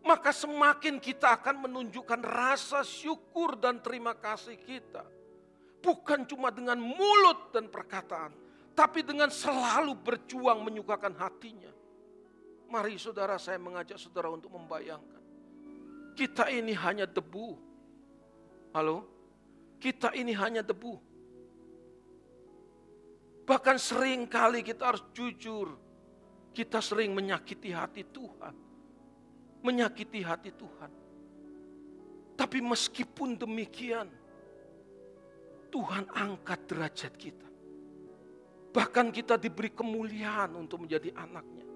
maka 0.07 0.31
semakin 0.31 1.03
kita 1.03 1.35
akan 1.35 1.67
menunjukkan 1.67 2.23
rasa 2.23 2.79
syukur 2.87 3.59
dan 3.59 3.83
terima 3.83 4.15
kasih 4.15 4.55
kita. 4.55 5.03
Bukan 5.83 6.23
cuma 6.23 6.47
dengan 6.47 6.79
mulut 6.79 7.51
dan 7.51 7.67
perkataan, 7.67 8.31
tapi 8.71 9.03
dengan 9.03 9.27
selalu 9.27 9.99
berjuang 9.99 10.63
menyukakan 10.63 11.11
hatinya. 11.19 11.69
Mari 12.71 12.95
saudara 12.95 13.35
saya 13.35 13.59
mengajak 13.59 13.99
saudara 13.99 14.31
untuk 14.31 14.55
membayangkan. 14.55 15.23
Kita 16.15 16.47
ini 16.49 16.71
hanya 16.71 17.03
debu. 17.03 17.59
Halo? 18.71 19.03
Kita 19.77 20.15
ini 20.15 20.31
hanya 20.33 20.63
debu. 20.63 20.95
Bahkan 23.47 23.77
sering 23.79 24.27
kali 24.27 24.63
kita 24.63 24.91
harus 24.91 25.03
jujur. 25.11 25.75
Kita 26.51 26.81
sering 26.81 27.13
menyakiti 27.13 27.69
hati 27.69 28.01
Tuhan 28.01 28.66
menyakiti 29.67 30.23
hati 30.23 30.55
Tuhan. 30.55 30.91
Tapi 32.39 32.63
meskipun 32.63 33.35
demikian, 33.35 34.07
Tuhan 35.67 36.07
angkat 36.15 36.59
derajat 36.71 37.13
kita. 37.19 37.49
Bahkan 38.71 39.11
kita 39.11 39.35
diberi 39.35 39.73
kemuliaan 39.73 40.55
untuk 40.55 40.87
menjadi 40.87 41.11
anaknya. 41.17 41.67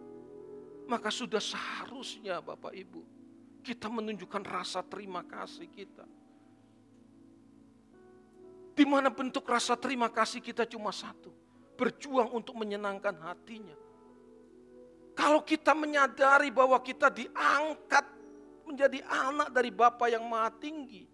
Maka 0.88 1.12
sudah 1.12 1.42
seharusnya 1.44 2.40
Bapak 2.40 2.72
Ibu, 2.72 3.02
kita 3.66 3.92
menunjukkan 3.92 4.44
rasa 4.48 4.80
terima 4.86 5.26
kasih 5.28 5.68
kita. 5.68 6.08
Di 8.72 8.88
mana 8.88 9.12
bentuk 9.12 9.44
rasa 9.44 9.76
terima 9.76 10.08
kasih 10.08 10.40
kita 10.40 10.64
cuma 10.64 10.96
satu. 10.96 11.34
Berjuang 11.76 12.32
untuk 12.38 12.54
menyenangkan 12.56 13.18
hatinya 13.26 13.91
kalau 15.22 15.46
kita 15.46 15.78
menyadari 15.78 16.50
bahwa 16.50 16.82
kita 16.82 17.14
diangkat 17.14 18.02
menjadi 18.66 19.06
anak 19.06 19.54
dari 19.54 19.70
Bapa 19.70 20.10
yang 20.10 20.26
Maha 20.26 20.50
Tinggi, 20.58 21.06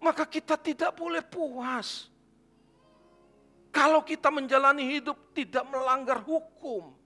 maka 0.00 0.24
kita 0.24 0.56
tidak 0.56 0.96
boleh 0.96 1.20
puas. 1.20 2.08
Kalau 3.68 4.00
kita 4.00 4.32
menjalani 4.32 4.96
hidup 4.96 5.36
tidak 5.36 5.68
melanggar 5.68 6.24
hukum. 6.24 6.96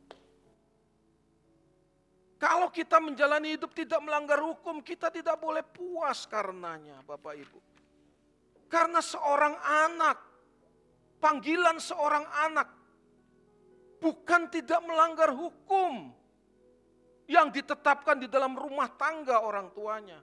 Kalau 2.38 2.70
kita 2.70 3.02
menjalani 3.02 3.58
hidup 3.58 3.74
tidak 3.74 3.98
melanggar 4.06 4.38
hukum, 4.38 4.78
kita 4.78 5.10
tidak 5.10 5.42
boleh 5.42 5.66
puas 5.66 6.22
karenanya, 6.30 7.02
Bapak 7.02 7.34
Ibu. 7.34 7.58
Karena 8.70 9.02
seorang 9.02 9.58
anak, 9.58 10.18
panggilan 11.18 11.82
seorang 11.82 12.22
anak 12.46 12.85
bukan 14.06 14.46
tidak 14.46 14.78
melanggar 14.86 15.34
hukum 15.34 16.14
yang 17.26 17.50
ditetapkan 17.50 18.22
di 18.22 18.30
dalam 18.30 18.54
rumah 18.54 18.86
tangga 18.94 19.42
orang 19.42 19.74
tuanya. 19.74 20.22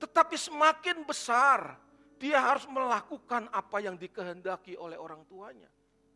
Tetapi 0.00 0.32
semakin 0.32 1.04
besar, 1.04 1.76
dia 2.16 2.40
harus 2.40 2.64
melakukan 2.64 3.52
apa 3.52 3.84
yang 3.84 4.00
dikehendaki 4.00 4.80
oleh 4.80 4.96
orang 4.96 5.28
tuanya. 5.28 5.68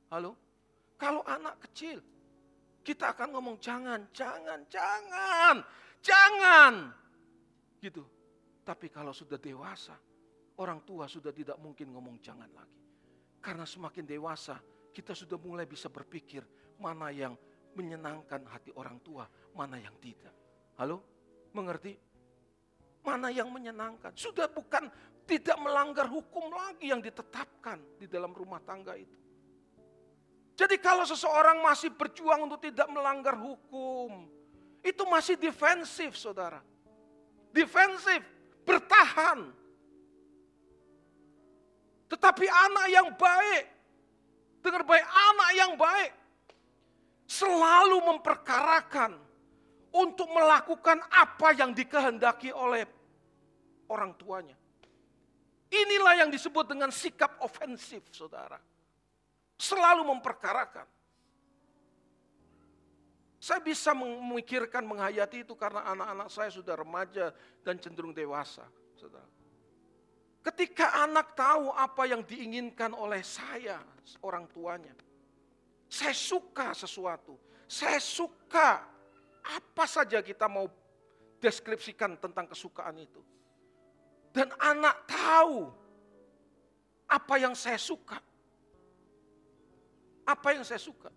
Halo? 0.09 0.33
Kalau 0.97 1.21
anak 1.29 1.69
kecil, 1.69 2.01
kita 2.81 3.13
akan 3.13 3.29
ngomong 3.37 3.57
jangan, 3.61 4.09
jangan, 4.13 4.65
jangan, 4.73 5.57
jangan. 6.01 6.75
Gitu. 7.77 8.05
Tapi 8.65 8.89
kalau 8.89 9.13
sudah 9.13 9.37
dewasa, 9.37 9.97
orang 10.61 10.81
tua 10.85 11.09
sudah 11.09 11.33
tidak 11.33 11.61
mungkin 11.61 11.93
ngomong 11.93 12.21
jangan 12.21 12.49
lagi. 12.53 12.81
Karena 13.41 13.65
semakin 13.65 14.05
dewasa, 14.05 14.61
kita 14.93 15.17
sudah 15.17 15.41
mulai 15.41 15.65
bisa 15.65 15.89
berpikir 15.89 16.45
mana 16.81 17.13
yang 17.13 17.37
menyenangkan 17.77 18.41
hati 18.49 18.73
orang 18.75 18.99
tua, 19.05 19.29
mana 19.55 19.77
yang 19.77 19.95
tidak. 20.01 20.33
Halo? 20.81 21.05
Mengerti? 21.53 21.95
Mana 23.05 23.29
yang 23.29 23.53
menyenangkan? 23.53 24.17
Sudah 24.17 24.49
bukan 24.49 24.89
tidak 25.29 25.61
melanggar 25.61 26.09
hukum 26.09 26.51
lagi 26.51 26.91
yang 26.91 26.99
ditetapkan 26.99 27.79
di 28.01 28.09
dalam 28.09 28.33
rumah 28.33 28.59
tangga 28.65 28.97
itu. 28.97 29.15
Jadi 30.57 30.77
kalau 30.81 31.07
seseorang 31.09 31.65
masih 31.65 31.93
berjuang 31.95 32.45
untuk 32.45 32.61
tidak 32.61 32.89
melanggar 32.93 33.37
hukum, 33.39 34.29
itu 34.85 35.03
masih 35.09 35.41
defensif 35.41 36.17
saudara. 36.17 36.61
Defensif, 37.53 38.21
bertahan. 38.69 39.49
Tetapi 42.11 42.45
anak 42.45 42.87
yang 42.93 43.09
baik, 43.17 43.65
Dengar 44.61 44.85
baik, 44.85 45.05
anak 45.09 45.51
yang 45.57 45.73
baik 45.73 46.20
selalu 47.31 48.03
memperkarakan 48.11 49.15
untuk 49.95 50.27
melakukan 50.35 50.99
apa 51.15 51.55
yang 51.55 51.71
dikehendaki 51.71 52.51
oleh 52.51 52.83
orang 53.87 54.11
tuanya. 54.19 54.59
Inilah 55.71 56.27
yang 56.27 56.31
disebut 56.35 56.67
dengan 56.67 56.91
sikap 56.91 57.39
ofensif, 57.39 58.03
saudara. 58.11 58.59
Selalu 59.55 60.03
memperkarakan. 60.11 60.83
Saya 63.39 63.63
bisa 63.63 63.95
memikirkan, 63.95 64.83
menghayati 64.83 65.47
itu 65.47 65.55
karena 65.55 65.87
anak-anak 65.87 66.29
saya 66.29 66.51
sudah 66.51 66.75
remaja 66.75 67.31
dan 67.63 67.79
cenderung 67.79 68.11
dewasa, 68.11 68.67
saudara. 68.99 69.31
Ketika 70.43 71.07
anak 71.07 71.39
tahu 71.39 71.71
apa 71.71 72.11
yang 72.11 72.27
diinginkan 72.27 72.91
oleh 72.91 73.23
saya, 73.23 73.79
orang 74.27 74.51
tuanya. 74.51 74.93
Saya 75.91 76.15
suka 76.15 76.71
sesuatu. 76.71 77.35
Saya 77.67 77.99
suka 77.99 78.87
apa 79.43 79.85
saja 79.91 80.23
kita 80.23 80.47
mau 80.47 80.71
deskripsikan 81.43 82.15
tentang 82.15 82.47
kesukaan 82.47 82.95
itu. 83.03 83.19
Dan 84.31 84.55
anak 84.63 85.11
tahu 85.11 85.67
apa 87.11 87.35
yang 87.43 87.59
saya 87.59 87.77
suka. 87.77 88.23
Apa 90.23 90.55
yang 90.55 90.63
saya 90.63 90.79
suka? 90.79 91.11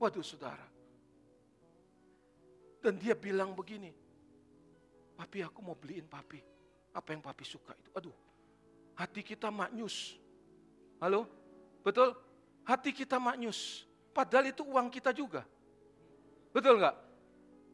Waduh 0.00 0.24
saudara. 0.24 0.64
Dan 2.80 2.96
dia 2.96 3.12
bilang 3.12 3.52
begini, 3.52 3.92
Papi 5.20 5.44
aku 5.44 5.60
mau 5.60 5.76
beliin 5.76 6.08
papi. 6.08 6.40
Apa 6.96 7.12
yang 7.12 7.20
papi 7.20 7.44
suka 7.44 7.76
itu. 7.76 7.92
Aduh, 7.92 8.16
hati 8.96 9.20
kita 9.20 9.52
maknyus. 9.52 10.16
Halo? 10.96 11.28
Betul? 11.84 12.16
Hati 12.70 12.94
kita 12.94 13.18
maknyus. 13.18 13.82
Padahal 14.14 14.54
itu 14.54 14.62
uang 14.62 14.86
kita 14.94 15.10
juga. 15.10 15.42
Betul 16.54 16.78
nggak? 16.78 16.96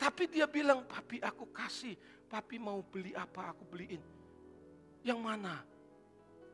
Tapi 0.01 0.25
dia 0.33 0.49
bilang, 0.49 0.89
papi 0.89 1.21
aku 1.21 1.53
kasih. 1.53 1.93
Papi 2.25 2.57
mau 2.57 2.81
beli 2.81 3.13
apa 3.13 3.53
aku 3.53 3.69
beliin. 3.69 4.01
Yang 5.05 5.21
mana? 5.21 5.61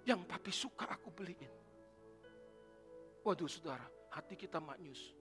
Yang 0.03 0.21
papi 0.27 0.51
suka 0.51 0.91
aku 0.91 1.15
beliin. 1.15 1.53
Waduh 3.23 3.47
saudara, 3.47 3.87
hati 4.11 4.35
kita 4.35 4.59
maknyus. 4.59 5.15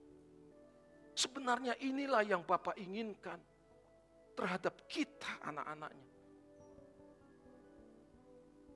Sebenarnya 1.14 1.78
inilah 1.78 2.26
yang 2.26 2.42
Bapak 2.42 2.74
inginkan 2.74 3.38
terhadap 4.34 4.82
kita 4.90 5.38
anak-anaknya. 5.46 6.08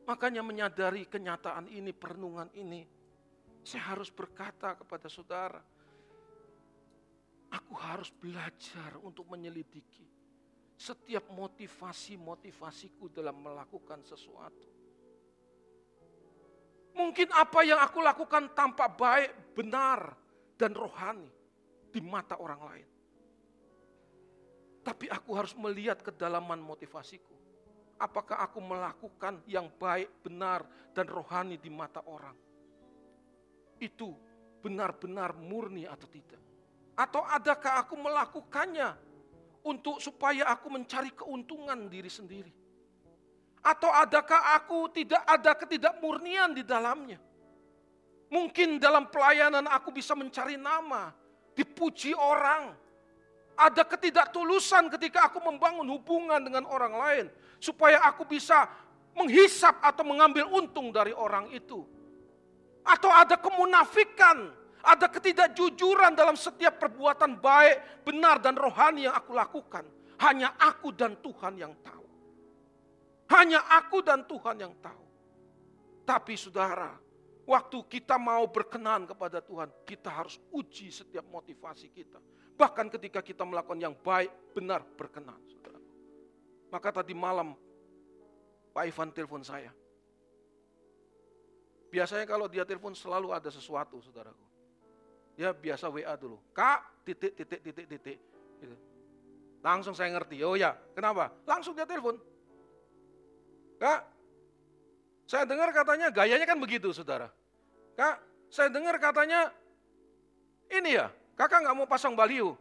Makanya 0.07 0.43
menyadari 0.47 1.11
kenyataan 1.11 1.67
ini, 1.67 1.91
perenungan 1.91 2.47
ini, 2.55 2.87
saya 3.67 3.99
harus 3.99 4.15
berkata 4.15 4.79
kepada 4.79 5.11
saudara, 5.11 5.59
aku 7.51 7.75
harus 7.75 8.15
belajar 8.15 8.95
untuk 9.03 9.27
menyelidiki 9.27 10.07
setiap 10.79 11.27
motivasi-motivasiku 11.35 13.11
dalam 13.11 13.43
melakukan 13.43 14.07
sesuatu. 14.07 14.71
Mungkin 16.95 17.29
apa 17.35 17.67
yang 17.67 17.83
aku 17.83 17.99
lakukan 18.07 18.55
tampak 18.55 18.95
baik, 18.95 19.31
benar, 19.59 20.15
dan 20.55 20.71
rohani 20.71 21.29
di 21.91 21.99
mata 21.99 22.39
orang 22.39 22.63
lain. 22.71 22.89
Tapi 24.87 25.11
aku 25.11 25.35
harus 25.35 25.59
melihat 25.59 26.07
kedalaman 26.07 26.63
motivasiku. 26.63 27.35
Apakah 27.99 28.47
aku 28.47 28.63
melakukan 28.63 29.43
yang 29.51 29.67
baik, 29.75 30.23
benar, 30.23 30.63
dan 30.95 31.11
rohani 31.11 31.59
di 31.59 31.67
mata 31.67 31.99
orang? 32.07 32.46
Itu 33.77 34.17
benar-benar 34.65 35.37
murni 35.37 35.85
atau 35.85 36.09
tidak? 36.09 36.41
Atau 36.97 37.21
adakah 37.21 37.85
aku 37.85 37.95
melakukannya 38.01 38.97
untuk 39.67 40.01
supaya 40.01 40.49
aku 40.49 40.73
mencari 40.73 41.13
keuntungan 41.13 41.93
diri 41.93 42.09
sendiri? 42.09 42.53
Atau 43.61 43.91
adakah 43.91 44.57
aku 44.57 44.89
tidak 44.95 45.21
ada 45.27 45.53
ketidakmurnian 45.59 46.55
di 46.55 46.63
dalamnya? 46.63 47.19
Mungkin 48.27 48.83
dalam 48.83 49.07
pelayanan 49.11 49.71
aku 49.71 49.95
bisa 49.95 50.15
mencari 50.19 50.59
nama, 50.59 51.15
dipuji 51.55 52.15
orang, 52.15 52.75
ada 53.57 53.83
ketidaktulusan 53.89 54.93
ketika 54.93 55.33
aku 55.33 55.41
membangun 55.41 55.89
hubungan 55.89 56.45
dengan 56.45 56.69
orang 56.69 56.95
lain. 56.95 57.27
Supaya 57.57 58.05
aku 58.05 58.29
bisa 58.29 58.69
menghisap 59.17 59.81
atau 59.81 60.05
mengambil 60.05 60.45
untung 60.53 60.93
dari 60.93 61.17
orang 61.17 61.49
itu. 61.51 61.89
Atau 62.87 63.11
ada 63.11 63.35
kemunafikan, 63.35 64.55
ada 64.87 65.07
ketidakjujuran 65.11 66.15
dalam 66.15 66.39
setiap 66.39 66.79
perbuatan 66.79 67.43
baik, 67.43 68.07
benar 68.07 68.39
dan 68.39 68.55
rohani 68.55 69.11
yang 69.11 69.15
aku 69.19 69.35
lakukan. 69.35 69.83
Hanya 70.23 70.55
aku 70.57 70.95
dan 70.95 71.19
Tuhan 71.19 71.59
yang 71.59 71.75
tahu. 71.83 72.07
Hanya 73.35 73.61
aku 73.67 74.01
dan 74.07 74.23
Tuhan 74.25 74.57
yang 74.63 74.73
tahu. 74.79 75.05
Tapi 76.07 76.39
saudara, 76.39 76.95
waktu 77.43 77.79
kita 77.91 78.15
mau 78.17 78.47
berkenan 78.47 79.11
kepada 79.11 79.43
Tuhan, 79.43 79.69
kita 79.83 80.09
harus 80.09 80.39
uji 80.55 80.95
setiap 80.95 81.27
motivasi 81.27 81.91
kita 81.91 82.23
Bahkan 82.57 82.89
ketika 82.89 83.21
kita 83.21 83.45
melakukan 83.45 83.77
yang 83.77 83.93
baik, 83.93 84.33
benar, 84.57 84.81
berkenan. 84.97 85.37
Saudara. 85.45 85.77
Maka 86.73 86.89
tadi 86.89 87.13
malam 87.13 87.53
Pak 88.73 88.85
Ivan 88.89 89.13
telepon 89.13 89.45
saya. 89.45 89.69
Biasanya 91.97 92.29
kalau 92.29 92.45
dia 92.45 92.69
telepon 92.69 92.93
selalu 92.93 93.33
ada 93.33 93.49
sesuatu, 93.49 93.97
saudaraku. 94.05 94.45
Ya 95.41 95.57
biasa 95.57 95.89
WA 95.89 96.13
dulu. 96.21 96.37
Kak, 96.53 97.09
titik, 97.09 97.33
titik, 97.33 97.65
titik, 97.65 97.87
titik. 97.89 98.19
Gitu. 98.61 98.77
Langsung 99.65 99.97
saya 99.97 100.13
ngerti. 100.13 100.45
Oh 100.45 100.61
ya, 100.61 100.77
kenapa? 100.93 101.33
Langsung 101.49 101.73
dia 101.73 101.89
telepon. 101.89 102.21
Kak, 103.81 104.05
saya 105.25 105.49
dengar 105.49 105.73
katanya 105.73 106.13
gayanya 106.13 106.45
kan 106.45 106.61
begitu, 106.61 106.93
saudara. 106.93 107.33
Kak, 107.97 108.21
saya 108.53 108.69
dengar 108.69 109.01
katanya 109.01 109.49
ini 110.69 111.01
ya, 111.01 111.09
Kakak 111.33 111.65
nggak 111.65 111.77
mau 111.81 111.89
pasang 111.89 112.13
baliho? 112.13 112.61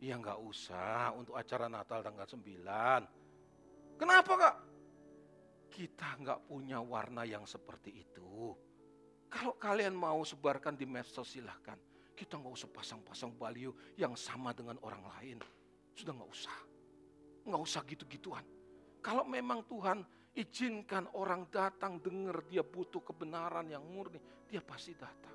Ya 0.00 0.16
nggak 0.16 0.40
usah 0.40 1.12
untuk 1.12 1.36
acara 1.36 1.68
Natal 1.68 2.00
tanggal 2.00 2.24
9. 2.24 4.00
Kenapa 4.00 4.32
kak? 4.32 4.56
Kita 5.68 6.16
nggak 6.16 6.48
punya 6.48 6.80
warna 6.80 7.28
yang 7.28 7.44
seperti 7.44 8.00
itu. 8.00 8.56
Kalau 9.30 9.54
kalian 9.54 9.94
mau 9.94 10.26
sebarkan 10.26 10.74
di 10.74 10.84
medsos 10.84 11.30
silahkan. 11.30 11.78
Kita 12.18 12.36
nggak 12.36 12.52
usah 12.52 12.68
pasang-pasang 12.68 13.32
baliho 13.32 13.72
yang 13.96 14.12
sama 14.18 14.52
dengan 14.52 14.76
orang 14.84 15.06
lain. 15.16 15.38
Sudah 15.94 16.12
nggak 16.12 16.30
usah. 16.34 16.58
Nggak 17.46 17.62
usah 17.62 17.80
gitu-gituan. 17.86 18.44
Kalau 19.00 19.24
memang 19.24 19.64
Tuhan 19.64 20.04
izinkan 20.36 21.08
orang 21.16 21.48
datang 21.48 21.96
dengar 22.02 22.44
dia 22.44 22.60
butuh 22.60 23.00
kebenaran 23.00 23.70
yang 23.72 23.80
murni, 23.86 24.20
dia 24.44 24.60
pasti 24.60 24.92
datang. 24.92 25.32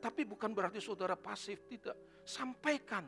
Tapi 0.00 0.24
bukan 0.24 0.50
berarti 0.56 0.80
saudara 0.80 1.14
pasif, 1.14 1.68
tidak 1.68 2.24
sampaikan. 2.24 3.06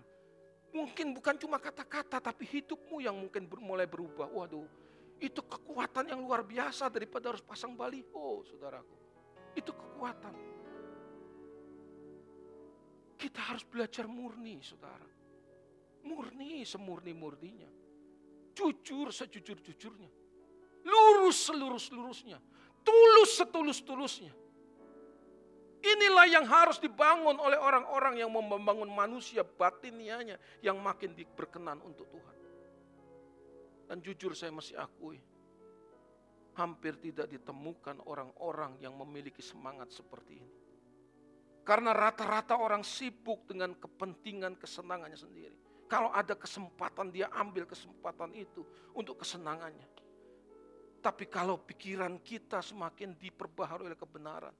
Mungkin 0.75 1.15
bukan 1.15 1.39
cuma 1.39 1.63
kata-kata, 1.63 2.19
tapi 2.19 2.45
hidupmu 2.45 3.01
yang 3.01 3.15
mungkin 3.15 3.47
mulai 3.63 3.87
berubah. 3.87 4.27
Waduh, 4.29 4.67
itu 5.23 5.41
kekuatan 5.41 6.11
yang 6.11 6.21
luar 6.21 6.43
biasa 6.43 6.91
daripada 6.91 7.31
harus 7.33 7.43
pasang 7.43 7.79
baliho, 7.79 8.43
saudaraku. 8.45 9.04
Itu 9.55 9.71
kekuatan. 9.73 10.35
Kita 13.15 13.41
harus 13.41 13.65
belajar 13.65 14.05
murni, 14.05 14.61
saudara. 14.61 15.09
Murni 16.05 16.67
semurni-murninya. 16.69 17.71
Jujur 18.53 19.09
sejujur-jujurnya. 19.09 20.11
Lurus 20.85 21.49
selurus-lurusnya. 21.49 22.39
Tulus 22.85 23.41
setulus-tulusnya. 23.41 24.35
Inilah 25.85 26.27
yang 26.29 26.49
harus 26.49 26.81
dibangun 26.81 27.37
oleh 27.37 27.61
orang-orang 27.61 28.17
yang 28.17 28.33
membangun 28.33 28.89
manusia 28.89 29.45
batinianya 29.45 30.41
yang 30.65 30.81
makin 30.81 31.13
berkenan 31.37 31.81
untuk 31.85 32.09
Tuhan. 32.09 32.37
Dan 33.85 34.01
jujur 34.01 34.33
saya 34.33 34.49
masih 34.49 34.81
akui, 34.81 35.21
hampir 36.55 36.99
tidak 36.99 37.31
ditemukan 37.31 38.03
orang-orang 38.07 38.79
yang 38.79 38.95
memiliki 38.95 39.43
semangat 39.43 39.91
seperti 39.91 40.39
ini. 40.39 40.55
Karena 41.65 41.97
rata-rata 41.97 42.61
orang 42.61 42.85
sibuk 42.85 43.49
dengan 43.49 43.73
kepentingan 43.75 44.61
kesenangannya 44.61 45.17
sendiri. 45.17 45.57
Kalau 45.89 46.13
ada 46.13 46.37
kesempatan 46.37 47.13
dia 47.13 47.29
ambil 47.35 47.65
kesempatan 47.65 48.33
itu 48.37 48.65
untuk 48.93 49.21
kesenangannya. 49.25 49.89
Tapi 51.05 51.29
kalau 51.29 51.61
pikiran 51.61 52.21
kita 52.25 52.65
semakin 52.65 53.17
diperbaharui 53.17 53.93
oleh 53.93 54.01
kebenaran, 54.01 54.57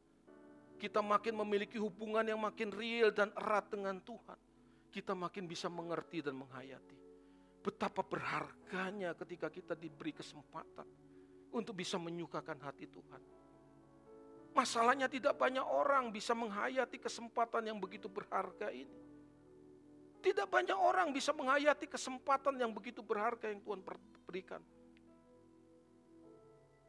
kita 0.77 1.01
makin 1.01 1.41
memiliki 1.41 1.81
hubungan 1.81 2.25
yang 2.25 2.41
makin 2.41 2.69
real 2.69 3.09
dan 3.09 3.33
erat 3.37 3.73
dengan 3.73 3.97
Tuhan, 4.05 4.37
kita 4.93 5.17
makin 5.17 5.49
bisa 5.49 5.73
mengerti 5.73 6.21
dan 6.21 6.37
menghayati 6.37 7.05
betapa 7.65 8.05
berharganya 8.05 9.17
ketika 9.17 9.49
kita 9.49 9.73
diberi 9.73 10.13
kesempatan 10.13 10.85
untuk 11.55 11.79
bisa 11.79 11.95
menyukakan 11.97 12.59
hati 12.59 12.91
Tuhan. 12.91 13.23
Masalahnya 14.55 15.11
tidak 15.11 15.35
banyak 15.35 15.63
orang 15.63 16.15
bisa 16.15 16.35
menghayati 16.35 16.99
kesempatan 16.99 17.71
yang 17.71 17.79
begitu 17.79 18.07
berharga 18.07 18.71
ini. 18.71 19.03
Tidak 20.23 20.47
banyak 20.47 20.79
orang 20.79 21.11
bisa 21.11 21.35
menghayati 21.35 21.91
kesempatan 21.91 22.59
yang 22.59 22.71
begitu 22.71 23.03
berharga 23.03 23.51
yang 23.51 23.61
Tuhan 23.63 23.83
berikan. 24.25 24.63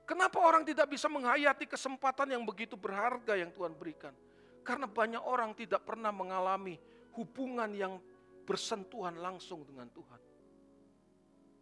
Kenapa 0.05 0.37
orang 0.37 0.61
tidak 0.61 0.93
bisa 0.93 1.09
menghayati 1.09 1.65
kesempatan 1.65 2.37
yang 2.37 2.45
begitu 2.45 2.77
berharga 2.77 3.33
yang 3.33 3.49
Tuhan 3.49 3.73
berikan? 3.73 4.13
Karena 4.61 4.85
banyak 4.85 5.21
orang 5.25 5.57
tidak 5.57 5.81
pernah 5.81 6.13
mengalami 6.13 6.77
hubungan 7.17 7.73
yang 7.73 7.97
bersentuhan 8.45 9.17
langsung 9.17 9.65
dengan 9.65 9.89
Tuhan. 9.89 10.21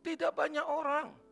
Tidak 0.04 0.36
banyak 0.36 0.68
orang 0.68 1.23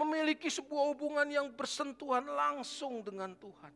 memiliki 0.00 0.48
sebuah 0.48 0.96
hubungan 0.96 1.28
yang 1.28 1.52
bersentuhan 1.52 2.24
langsung 2.24 3.04
dengan 3.04 3.36
Tuhan. 3.36 3.72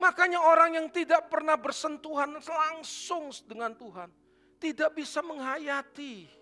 Makanya 0.00 0.40
orang 0.40 0.80
yang 0.80 0.88
tidak 0.88 1.28
pernah 1.28 1.60
bersentuhan 1.60 2.40
langsung 2.40 3.28
dengan 3.44 3.76
Tuhan 3.76 4.08
tidak 4.60 4.96
bisa 4.96 5.20
menghayati 5.20 6.40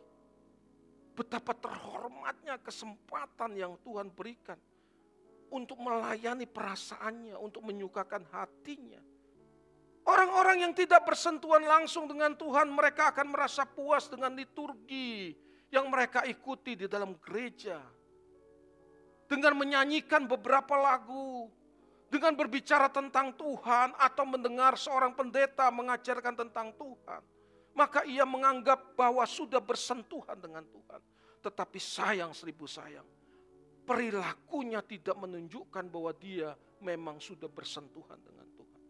Betapa 1.19 1.51
terhormatnya 1.51 2.63
kesempatan 2.63 3.59
yang 3.59 3.75
Tuhan 3.83 4.07
berikan 4.15 4.55
untuk 5.51 5.75
melayani 5.83 6.47
perasaannya, 6.47 7.35
untuk 7.35 7.67
menyukakan 7.67 8.23
hatinya 8.31 9.03
Orang-orang 10.09 10.65
yang 10.65 10.73
tidak 10.73 11.05
bersentuhan 11.05 11.69
langsung 11.69 12.09
dengan 12.09 12.33
Tuhan, 12.33 12.73
mereka 12.73 13.13
akan 13.13 13.29
merasa 13.29 13.69
puas 13.69 14.09
dengan 14.09 14.33
liturgi 14.33 15.37
yang 15.69 15.89
mereka 15.93 16.25
ikuti 16.25 16.75
di 16.75 16.87
dalam 16.89 17.17
gereja. 17.21 17.81
Dengan 19.29 19.61
menyanyikan 19.61 20.25
beberapa 20.25 20.73
lagu, 20.81 21.53
dengan 22.09 22.33
berbicara 22.33 22.89
tentang 22.89 23.37
Tuhan 23.37 23.93
atau 24.01 24.25
mendengar 24.25 24.81
seorang 24.81 25.13
pendeta 25.13 25.69
mengajarkan 25.69 26.33
tentang 26.33 26.73
Tuhan, 26.73 27.21
maka 27.77 28.09
ia 28.09 28.25
menganggap 28.25 28.97
bahwa 28.97 29.21
sudah 29.29 29.61
bersentuhan 29.61 30.41
dengan 30.41 30.65
Tuhan. 30.65 31.01
Tetapi 31.45 31.77
sayang 31.77 32.33
seribu 32.33 32.65
sayang, 32.65 33.05
perilakunya 33.85 34.81
tidak 34.81 35.21
menunjukkan 35.21 35.85
bahwa 35.93 36.17
dia 36.17 36.57
memang 36.81 37.21
sudah 37.21 37.53
bersentuhan 37.53 38.17
dengan 38.25 38.49
Tuhan. 38.57 38.83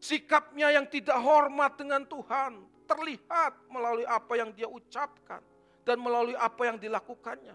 Sikapnya 0.00 0.72
yang 0.72 0.88
tidak 0.88 1.20
hormat 1.20 1.76
dengan 1.76 2.08
Tuhan 2.08 2.64
terlihat 2.88 3.68
melalui 3.68 4.08
apa 4.08 4.32
yang 4.40 4.50
dia 4.56 4.66
ucapkan 4.66 5.51
dan 5.82 5.98
melalui 5.98 6.34
apa 6.38 6.70
yang 6.70 6.78
dilakukannya. 6.78 7.54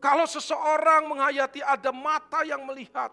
Kalau 0.00 0.28
seseorang 0.28 1.08
menghayati 1.08 1.64
ada 1.64 1.88
mata 1.88 2.44
yang 2.44 2.60
melihat, 2.68 3.08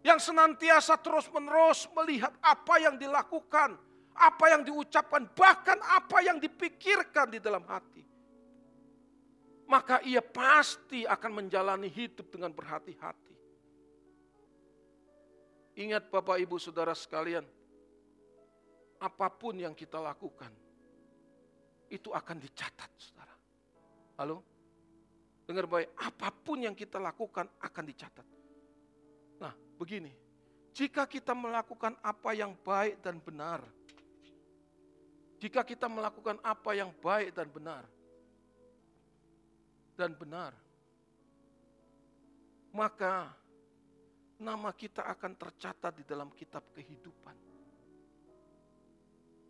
yang 0.00 0.16
senantiasa 0.16 0.96
terus-menerus 1.00 1.84
melihat 1.92 2.32
apa 2.40 2.80
yang 2.80 2.96
dilakukan, 2.96 3.76
apa 4.16 4.44
yang 4.52 4.62
diucapkan, 4.64 5.28
bahkan 5.36 5.76
apa 5.80 6.24
yang 6.24 6.40
dipikirkan 6.40 7.28
di 7.28 7.40
dalam 7.40 7.64
hati. 7.68 8.04
Maka 9.64 10.04
ia 10.04 10.20
pasti 10.20 11.08
akan 11.08 11.44
menjalani 11.44 11.88
hidup 11.88 12.28
dengan 12.28 12.52
berhati-hati. 12.52 13.36
Ingat 15.74 16.06
Bapak 16.12 16.38
Ibu 16.38 16.56
Saudara 16.60 16.94
sekalian, 16.94 17.42
apa 19.00 19.28
pun 19.28 19.58
yang 19.58 19.74
kita 19.74 19.98
lakukan, 19.98 20.52
itu 21.90 22.12
akan 22.12 22.36
dicatat 22.40 22.90
saudara. 22.96 23.34
Halo? 24.20 24.42
Dengar 25.44 25.68
baik, 25.68 25.92
apa 26.00 26.32
pun 26.32 26.64
yang 26.64 26.72
kita 26.72 26.96
lakukan 26.96 27.44
akan 27.60 27.84
dicatat. 27.84 28.26
Nah, 29.40 29.52
begini. 29.76 30.12
Jika 30.74 31.06
kita 31.06 31.36
melakukan 31.36 31.94
apa 32.02 32.34
yang 32.34 32.56
baik 32.64 32.98
dan 33.04 33.22
benar, 33.22 33.62
jika 35.38 35.62
kita 35.62 35.86
melakukan 35.86 36.40
apa 36.42 36.70
yang 36.74 36.90
baik 36.98 37.36
dan 37.36 37.46
benar, 37.52 37.84
dan 39.94 40.10
benar, 40.16 40.50
maka 42.74 43.30
nama 44.40 44.74
kita 44.74 45.06
akan 45.06 45.38
tercatat 45.38 45.94
di 45.94 46.04
dalam 46.08 46.32
kitab 46.34 46.66
kehidupan. 46.74 47.53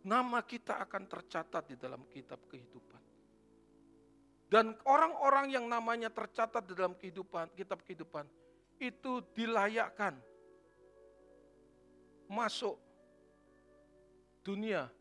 Nama 0.05 0.45
kita 0.45 0.77
akan 0.85 1.09
tercatat 1.09 1.65
di 1.65 1.75
dalam 1.81 2.05
kitab 2.13 2.37
kehidupan. 2.45 3.01
Dan 4.45 4.77
orang-orang 4.85 5.49
yang 5.49 5.65
namanya 5.65 6.13
tercatat 6.13 6.61
di 6.61 6.77
dalam 6.77 6.93
kehidupan, 6.93 7.49
kitab 7.57 7.81
kehidupan, 7.81 8.29
itu 8.77 9.25
dilayakkan 9.33 10.13
masuk 12.29 12.77
dunia 14.45 14.93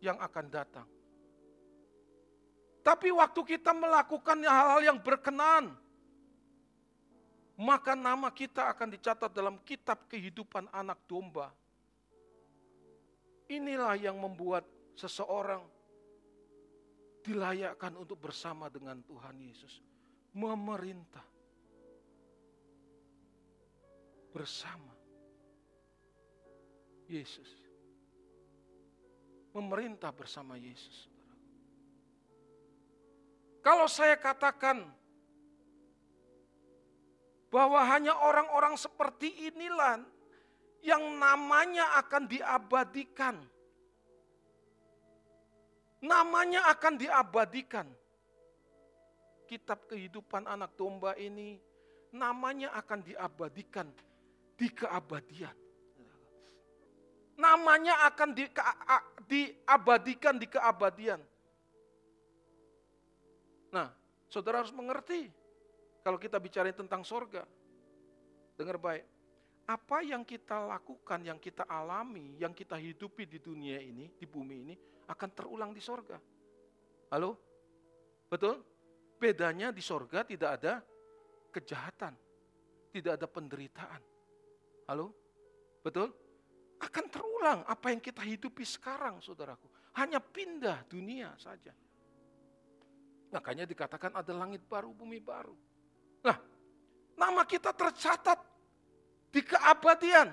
yang 0.00 0.16
akan 0.16 0.46
datang. 0.48 0.88
Tapi 2.80 3.12
waktu 3.12 3.40
kita 3.44 3.76
melakukan 3.76 4.40
hal-hal 4.48 4.80
yang 4.80 4.96
berkenan, 4.96 5.76
maka 7.60 7.92
nama 7.92 8.32
kita 8.32 8.72
akan 8.72 8.96
dicatat 8.96 9.28
dalam 9.28 9.60
kitab 9.60 10.08
kehidupan 10.08 10.72
anak 10.72 10.96
domba. 11.04 11.52
Inilah 13.48 13.96
yang 13.96 14.20
membuat 14.20 14.68
seseorang 14.92 15.64
dilayakkan 17.24 17.96
untuk 17.96 18.20
bersama 18.20 18.68
dengan 18.68 19.00
Tuhan 19.04 19.36
Yesus. 19.40 19.80
Memerintah 20.36 21.24
bersama 24.32 24.92
Yesus. 27.08 27.48
Memerintah 29.56 30.12
bersama 30.12 30.60
Yesus. 30.60 31.08
Kalau 33.64 33.88
saya 33.88 34.16
katakan 34.16 34.84
bahwa 37.48 37.80
hanya 37.88 38.12
orang-orang 38.16 38.76
seperti 38.76 39.48
inilah 39.48 40.04
yang 40.82 41.18
namanya 41.18 41.98
akan 41.98 42.30
diabadikan. 42.30 43.36
Namanya 46.04 46.70
akan 46.70 46.94
diabadikan. 46.94 47.86
Kitab 49.48 49.88
kehidupan 49.88 50.44
anak 50.44 50.76
domba 50.76 51.16
ini 51.16 51.56
namanya 52.12 52.72
akan 52.76 53.00
diabadikan 53.00 53.88
di 54.54 54.68
keabadian. 54.68 55.56
Namanya 57.38 58.02
akan 58.10 58.34
di, 58.34 58.44
diabadikan 59.30 60.34
di 60.36 60.46
keabadian. 60.50 61.22
Nah, 63.70 63.88
saudara 64.26 64.60
harus 64.60 64.74
mengerti 64.74 65.30
kalau 66.02 66.18
kita 66.18 66.36
bicara 66.42 66.72
tentang 66.74 67.06
sorga. 67.06 67.46
Dengar 68.58 68.74
baik, 68.74 69.06
apa 69.68 70.00
yang 70.00 70.24
kita 70.24 70.64
lakukan, 70.64 71.20
yang 71.28 71.36
kita 71.36 71.68
alami, 71.68 72.40
yang 72.40 72.56
kita 72.56 72.80
hidupi 72.80 73.28
di 73.28 73.36
dunia 73.36 73.76
ini, 73.76 74.08
di 74.16 74.24
bumi 74.24 74.56
ini, 74.64 74.74
akan 75.12 75.28
terulang 75.36 75.76
di 75.76 75.82
sorga. 75.84 76.16
Halo? 77.12 77.36
Betul? 78.32 78.64
Bedanya 79.20 79.68
di 79.68 79.84
sorga 79.84 80.24
tidak 80.24 80.50
ada 80.62 80.80
kejahatan, 81.52 82.16
tidak 82.96 83.20
ada 83.20 83.26
penderitaan. 83.28 84.00
Halo? 84.88 85.12
Betul? 85.84 86.16
Akan 86.80 87.04
terulang 87.12 87.60
apa 87.68 87.92
yang 87.92 88.00
kita 88.00 88.24
hidupi 88.24 88.64
sekarang, 88.64 89.20
saudaraku. 89.20 89.68
Hanya 90.00 90.16
pindah 90.16 90.88
dunia 90.88 91.36
saja. 91.36 91.76
Makanya 93.28 93.68
dikatakan 93.68 94.16
ada 94.16 94.32
langit 94.32 94.64
baru, 94.64 94.96
bumi 94.96 95.20
baru. 95.20 95.52
Nah, 96.24 96.40
nama 97.20 97.44
kita 97.44 97.76
tercatat 97.76 98.47
di 99.32 99.40
keabadian. 99.44 100.32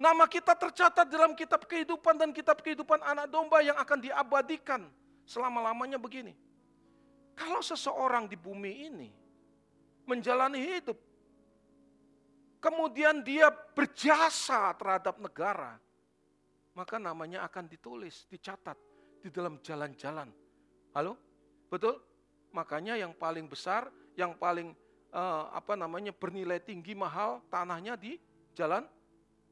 Nama 0.00 0.24
kita 0.24 0.56
tercatat 0.56 1.04
dalam 1.12 1.36
kitab 1.36 1.68
kehidupan 1.68 2.16
dan 2.16 2.32
kitab 2.32 2.64
kehidupan 2.64 3.04
anak 3.04 3.28
domba 3.28 3.60
yang 3.60 3.76
akan 3.76 4.00
diabadikan 4.00 4.88
selama-lamanya 5.28 6.00
begini. 6.00 6.32
Kalau 7.36 7.60
seseorang 7.60 8.24
di 8.24 8.36
bumi 8.36 8.72
ini 8.88 9.08
menjalani 10.08 10.56
hidup 10.56 10.96
kemudian 12.60 13.24
dia 13.24 13.48
berjasa 13.50 14.70
terhadap 14.76 15.16
negara, 15.18 15.80
maka 16.76 17.00
namanya 17.00 17.42
akan 17.48 17.66
ditulis, 17.66 18.28
dicatat 18.28 18.76
di 19.24 19.32
dalam 19.32 19.58
jalan-jalan. 19.64 20.28
Halo? 20.92 21.16
Betul? 21.72 21.98
Makanya 22.52 23.00
yang 23.00 23.16
paling 23.16 23.48
besar, 23.48 23.88
yang 24.14 24.36
paling 24.36 24.76
uh, 25.14 25.50
apa 25.54 25.74
namanya 25.74 26.14
bernilai 26.14 26.62
tinggi 26.62 26.94
mahal 26.94 27.42
tanahnya 27.50 27.94
di 27.98 28.18
Jalan 28.54 28.86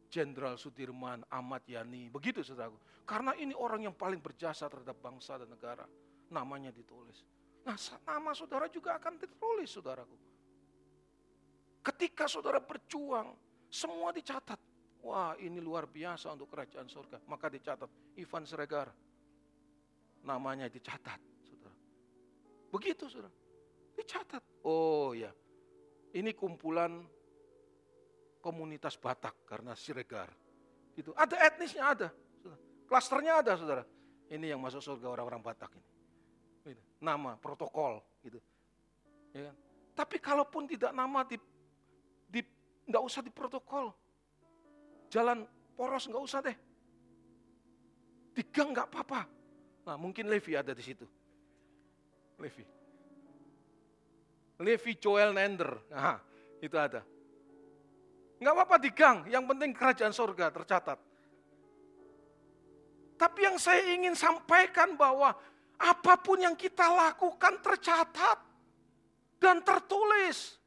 Jenderal 0.09 0.57
Sudirman, 0.57 1.21
Ahmad 1.29 1.63
Yani. 1.69 2.09
Begitu 2.09 2.41
saudaraku. 2.41 2.81
Karena 3.05 3.37
ini 3.37 3.53
orang 3.53 3.85
yang 3.85 3.95
paling 3.97 4.21
berjasa 4.25 4.65
terhadap 4.67 4.97
bangsa 5.05 5.37
dan 5.37 5.53
negara. 5.53 5.85
Namanya 6.33 6.73
ditulis. 6.73 7.25
Nah 7.69 7.77
nama 8.09 8.33
saudara 8.33 8.73
juga 8.73 8.97
akan 8.97 9.21
ditulis 9.21 9.69
saudaraku. 9.69 10.17
Ketika 11.85 12.25
saudara 12.25 12.61
berjuang, 12.61 13.37
semua 13.69 14.13
dicatat. 14.13 14.57
Wah 15.05 15.37
ini 15.41 15.61
luar 15.61 15.85
biasa 15.85 16.33
untuk 16.33 16.53
kerajaan 16.53 16.89
surga. 16.89 17.21
Maka 17.29 17.53
dicatat, 17.53 17.89
Ivan 18.17 18.45
Sregar. 18.49 18.89
Namanya 20.25 20.73
dicatat. 20.73 21.21
Saudara. 21.45 21.77
Begitu 22.73 23.05
saudara. 23.09 23.33
Dicatat. 23.97 24.43
Oh 24.65 25.17
ya, 25.17 25.33
ini 26.15 26.33
kumpulan 26.33 27.05
komunitas 28.41 28.97
Batak 28.97 29.45
karena 29.45 29.75
Siregar. 29.75 30.31
Itu 30.97 31.13
ada 31.13 31.37
etnisnya 31.45 31.85
ada. 31.85 32.09
Klasternya 32.89 33.45
ada 33.45 33.53
saudara. 33.59 33.85
Ini 34.29 34.57
yang 34.57 34.61
masuk 34.61 34.81
surga 34.81 35.13
orang-orang 35.13 35.43
Batak 35.45 35.73
ini. 35.77 35.87
Nama, 36.99 37.39
protokol 37.39 38.03
gitu. 38.25 38.41
Ya 39.37 39.53
kan? 39.53 39.57
Tapi 39.95 40.17
kalaupun 40.19 40.67
tidak 40.67 40.95
nama 40.95 41.23
di 41.27 41.39
nggak 42.89 43.05
usah 43.05 43.21
di 43.21 43.29
protokol. 43.29 43.93
Jalan 45.13 45.45
poros 45.77 46.09
nggak 46.09 46.25
usah 46.25 46.41
deh. 46.41 46.57
Di 48.33 48.43
gang 48.49 48.73
nggak 48.73 48.89
apa-apa. 48.89 49.21
Nah 49.85 49.97
mungkin 50.01 50.25
Levi 50.33 50.57
ada 50.57 50.73
di 50.73 50.81
situ. 50.81 51.05
Levi. 52.41 52.78
Levi 54.59 54.99
Joel 54.99 55.31
Nender. 55.31 55.79
Nah, 55.91 56.19
itu 56.59 56.75
ada. 56.75 57.07
Nggak 58.39 58.55
apa-apa 58.55 58.77
di 58.79 58.91
gang, 58.95 59.27
yang 59.31 59.47
penting 59.47 59.71
kerajaan 59.75 60.15
sorga 60.15 60.51
tercatat. 60.51 60.99
Tapi 63.19 63.41
yang 63.43 63.59
saya 63.59 63.83
ingin 63.99 64.15
sampaikan 64.15 64.95
bahwa 64.95 65.35
apa 65.79 66.15
pun 66.23 66.39
yang 66.39 66.55
kita 66.55 66.87
lakukan 66.87 67.59
tercatat 67.59 68.39
dan 69.43 69.63
tertulis. 69.63 70.59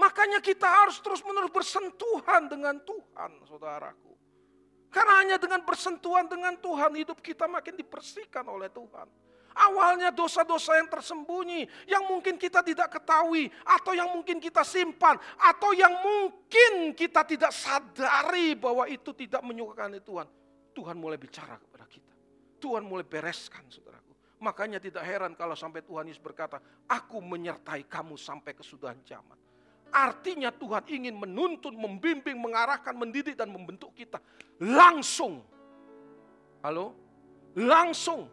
Makanya 0.00 0.40
kita 0.40 0.68
harus 0.68 1.00
terus-menerus 1.00 1.52
bersentuhan 1.52 2.48
dengan 2.48 2.76
Tuhan, 2.80 3.44
saudaraku. 3.48 4.12
Karena 4.92 5.14
hanya 5.24 5.36
dengan 5.40 5.64
bersentuhan 5.64 6.28
dengan 6.28 6.56
Tuhan, 6.60 6.96
hidup 6.96 7.20
kita 7.24 7.48
makin 7.48 7.76
dibersihkan 7.76 8.44
oleh 8.48 8.68
Tuhan. 8.68 9.23
Awalnya 9.54 10.10
dosa-dosa 10.10 10.74
yang 10.82 10.90
tersembunyi, 10.90 11.86
yang 11.86 12.10
mungkin 12.10 12.34
kita 12.34 12.58
tidak 12.66 12.90
ketahui, 12.98 13.46
atau 13.62 13.94
yang 13.94 14.10
mungkin 14.10 14.42
kita 14.42 14.66
simpan, 14.66 15.14
atau 15.38 15.70
yang 15.70 15.94
mungkin 15.94 16.90
kita 16.90 17.22
tidak 17.22 17.54
sadari 17.54 18.58
bahwa 18.58 18.90
itu 18.90 19.14
tidak 19.14 19.46
menyukakan 19.46 19.94
Tuhan. 20.02 20.26
Tuhan 20.74 20.98
mulai 20.98 21.14
bicara 21.14 21.54
kepada 21.54 21.86
kita. 21.86 22.12
Tuhan 22.58 22.82
mulai 22.82 23.06
bereskan 23.06 23.62
saudaraku. 23.70 24.10
Makanya 24.42 24.82
tidak 24.82 25.06
heran 25.06 25.38
kalau 25.38 25.54
sampai 25.54 25.86
Tuhan 25.86 26.10
Yesus 26.10 26.18
berkata, 26.18 26.58
aku 26.90 27.22
menyertai 27.22 27.86
kamu 27.86 28.18
sampai 28.18 28.58
kesudahan 28.58 28.98
zaman. 29.06 29.38
Artinya 29.94 30.50
Tuhan 30.50 30.82
ingin 30.90 31.14
menuntun, 31.14 31.78
membimbing, 31.78 32.34
mengarahkan, 32.42 32.90
mendidik 32.98 33.38
dan 33.38 33.54
membentuk 33.54 33.94
kita 33.94 34.18
langsung. 34.58 35.46
Halo? 36.66 36.98
Langsung 37.54 38.26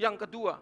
yang 0.00 0.16
kedua, 0.16 0.56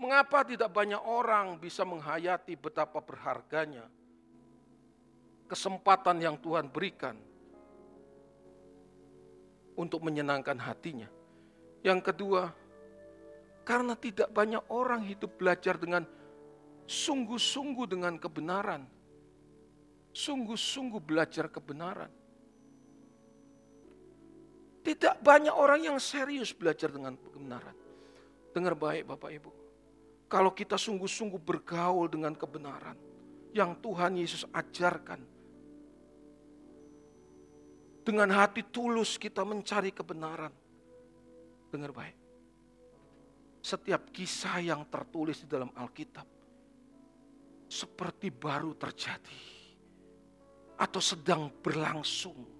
mengapa 0.00 0.40
tidak 0.48 0.72
banyak 0.72 1.04
orang 1.04 1.60
bisa 1.60 1.84
menghayati 1.84 2.56
betapa 2.56 3.04
berharganya 3.04 3.84
kesempatan 5.44 6.16
yang 6.24 6.40
Tuhan 6.40 6.72
berikan 6.72 7.20
untuk 9.76 10.00
menyenangkan 10.00 10.56
hatinya. 10.56 11.12
Yang 11.84 12.08
kedua, 12.08 12.56
karena 13.68 13.92
tidak 13.92 14.32
banyak 14.32 14.64
orang 14.72 15.04
hidup 15.04 15.36
belajar 15.36 15.76
dengan 15.76 16.08
sungguh-sungguh 16.88 17.84
dengan 17.84 18.16
kebenaran. 18.16 18.88
Sungguh-sungguh 20.16 21.04
belajar 21.04 21.52
kebenaran. 21.52 22.17
Tidak 24.82 25.20
banyak 25.20 25.52
orang 25.52 25.84
yang 25.84 25.98
serius 26.00 26.54
belajar 26.54 26.88
dengan 26.88 27.18
kebenaran. 27.18 27.76
Dengar 28.54 28.74
baik 28.78 29.04
Bapak 29.10 29.30
Ibu. 29.30 29.50
Kalau 30.28 30.52
kita 30.52 30.76
sungguh-sungguh 30.76 31.40
bergaul 31.40 32.08
dengan 32.08 32.36
kebenaran 32.36 32.96
yang 33.56 33.76
Tuhan 33.80 34.16
Yesus 34.16 34.44
ajarkan. 34.52 35.20
Dengan 38.04 38.28
hati 38.32 38.64
tulus 38.64 39.20
kita 39.20 39.44
mencari 39.44 39.92
kebenaran. 39.92 40.52
Dengar 41.68 41.92
baik. 41.92 42.16
Setiap 43.60 44.08
kisah 44.08 44.64
yang 44.64 44.88
tertulis 44.88 45.44
di 45.44 45.48
dalam 45.48 45.68
Alkitab 45.76 46.24
seperti 47.68 48.32
baru 48.32 48.72
terjadi 48.72 49.40
atau 50.80 51.02
sedang 51.04 51.52
berlangsung 51.60 52.57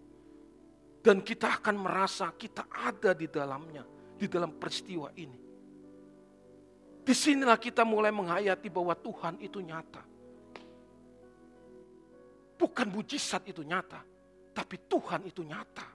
dan 0.99 1.23
kita 1.23 1.63
akan 1.63 1.77
merasa 1.79 2.35
kita 2.35 2.67
ada 2.69 3.15
di 3.15 3.31
dalamnya, 3.31 3.87
di 4.19 4.27
dalam 4.27 4.51
peristiwa 4.59 5.15
ini. 5.15 5.39
Di 7.07 7.15
sinilah 7.17 7.57
kita 7.57 7.87
mulai 7.89 8.13
menghayati 8.13 8.69
bahwa 8.69 8.93
Tuhan 8.99 9.41
itu 9.41 9.63
nyata. 9.63 10.05
Bukan 12.59 12.87
mujizat 12.91 13.47
itu 13.47 13.63
nyata, 13.63 14.03
tapi 14.53 14.77
Tuhan 14.91 15.25
itu 15.25 15.47
nyata. 15.47 15.87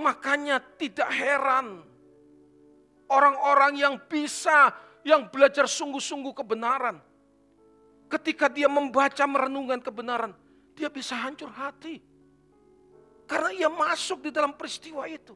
Makanya 0.00 0.58
tidak 0.80 1.08
heran 1.12 1.84
orang-orang 3.12 3.76
yang 3.76 3.94
bisa, 4.08 4.72
yang 5.04 5.28
belajar 5.28 5.68
sungguh-sungguh 5.68 6.32
kebenaran. 6.32 6.98
Ketika 8.08 8.48
dia 8.48 8.66
membaca 8.66 9.24
merenungkan 9.28 9.78
kebenaran, 9.84 10.32
dia 10.72 10.88
bisa 10.88 11.14
hancur 11.14 11.52
hati 11.52 12.15
karena 13.26 13.50
ia 13.50 13.66
masuk 13.66 14.22
di 14.22 14.30
dalam 14.30 14.54
peristiwa 14.54 15.02
itu. 15.10 15.34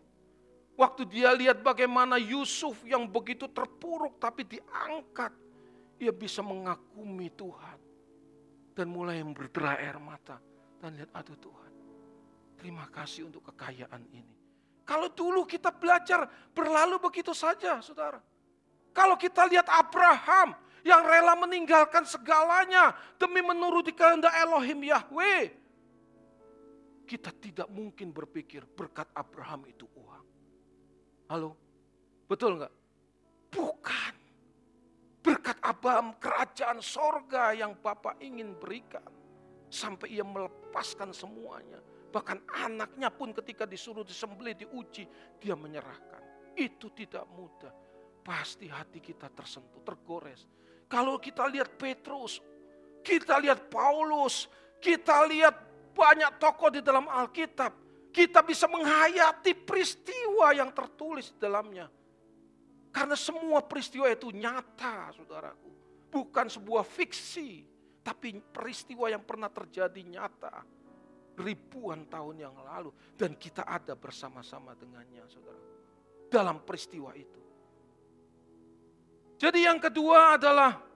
Waktu 0.79 1.05
dia 1.05 1.35
lihat 1.37 1.61
bagaimana 1.61 2.17
Yusuf 2.17 2.81
yang 2.87 3.05
begitu 3.05 3.51
terpuruk 3.51 4.17
tapi 4.17 4.47
diangkat. 4.47 5.35
Ia 6.01 6.09
bisa 6.15 6.41
mengagumi 6.41 7.29
Tuhan. 7.37 7.79
Dan 8.73 8.89
mulai 8.89 9.21
berderai 9.21 9.85
air 9.85 10.01
mata. 10.01 10.41
Dan 10.81 10.97
lihat 10.97 11.13
aduh 11.13 11.37
Tuhan. 11.37 11.73
Terima 12.57 12.89
kasih 12.89 13.29
untuk 13.29 13.45
kekayaan 13.53 14.09
ini. 14.09 14.35
Kalau 14.89 15.13
dulu 15.13 15.45
kita 15.45 15.69
belajar 15.69 16.25
berlalu 16.57 16.97
begitu 16.97 17.37
saja 17.37 17.85
saudara. 17.85 18.23
Kalau 18.97 19.21
kita 19.21 19.45
lihat 19.53 19.69
Abraham 19.69 20.57
yang 20.81 21.05
rela 21.05 21.37
meninggalkan 21.37 22.09
segalanya 22.09 22.97
demi 23.21 23.45
menuruti 23.45 23.93
kehendak 23.93 24.33
Elohim 24.33 24.81
Yahweh 24.81 25.60
kita 27.11 27.35
tidak 27.35 27.67
mungkin 27.75 28.15
berpikir 28.15 28.63
berkat 28.71 29.11
Abraham 29.19 29.67
itu 29.67 29.83
uang. 29.99 30.27
Halo? 31.27 31.59
Betul 32.31 32.63
nggak? 32.63 32.75
Bukan. 33.51 34.15
Berkat 35.19 35.59
Abraham 35.59 36.15
kerajaan 36.23 36.79
sorga 36.79 37.51
yang 37.51 37.75
Bapak 37.83 38.23
ingin 38.23 38.55
berikan. 38.55 39.03
Sampai 39.67 40.15
ia 40.15 40.23
melepaskan 40.23 41.11
semuanya. 41.11 41.83
Bahkan 42.15 42.47
anaknya 42.63 43.11
pun 43.11 43.35
ketika 43.35 43.67
disuruh 43.67 44.07
disembelih, 44.07 44.55
diuji, 44.55 45.11
dia 45.43 45.59
menyerahkan. 45.59 46.55
Itu 46.55 46.95
tidak 46.95 47.27
mudah. 47.35 47.75
Pasti 48.23 48.71
hati 48.71 49.03
kita 49.03 49.27
tersentuh, 49.35 49.83
tergores. 49.83 50.47
Kalau 50.87 51.19
kita 51.19 51.51
lihat 51.51 51.75
Petrus, 51.75 52.39
kita 53.03 53.43
lihat 53.43 53.67
Paulus, 53.67 54.47
kita 54.79 55.27
lihat 55.27 55.70
banyak 56.01 56.41
tokoh 56.41 56.73
di 56.73 56.81
dalam 56.81 57.05
Alkitab. 57.05 57.77
Kita 58.09 58.41
bisa 58.41 58.65
menghayati 58.67 59.53
peristiwa 59.53 60.57
yang 60.57 60.73
tertulis 60.73 61.37
di 61.37 61.39
dalamnya. 61.39 61.87
Karena 62.91 63.15
semua 63.15 63.63
peristiwa 63.63 64.09
itu 64.09 64.33
nyata, 64.35 65.15
saudaraku. 65.15 65.71
Bukan 66.11 66.51
sebuah 66.51 66.83
fiksi, 66.83 67.63
tapi 68.03 68.41
peristiwa 68.41 69.07
yang 69.13 69.23
pernah 69.23 69.53
terjadi 69.53 70.01
nyata. 70.03 70.65
Ribuan 71.39 72.11
tahun 72.11 72.51
yang 72.51 72.57
lalu. 72.59 72.91
Dan 73.15 73.39
kita 73.39 73.63
ada 73.63 73.95
bersama-sama 73.95 74.75
dengannya, 74.75 75.23
saudara. 75.31 75.63
Dalam 76.27 76.67
peristiwa 76.67 77.15
itu. 77.15 77.39
Jadi 79.39 79.71
yang 79.71 79.79
kedua 79.79 80.35
adalah 80.35 80.91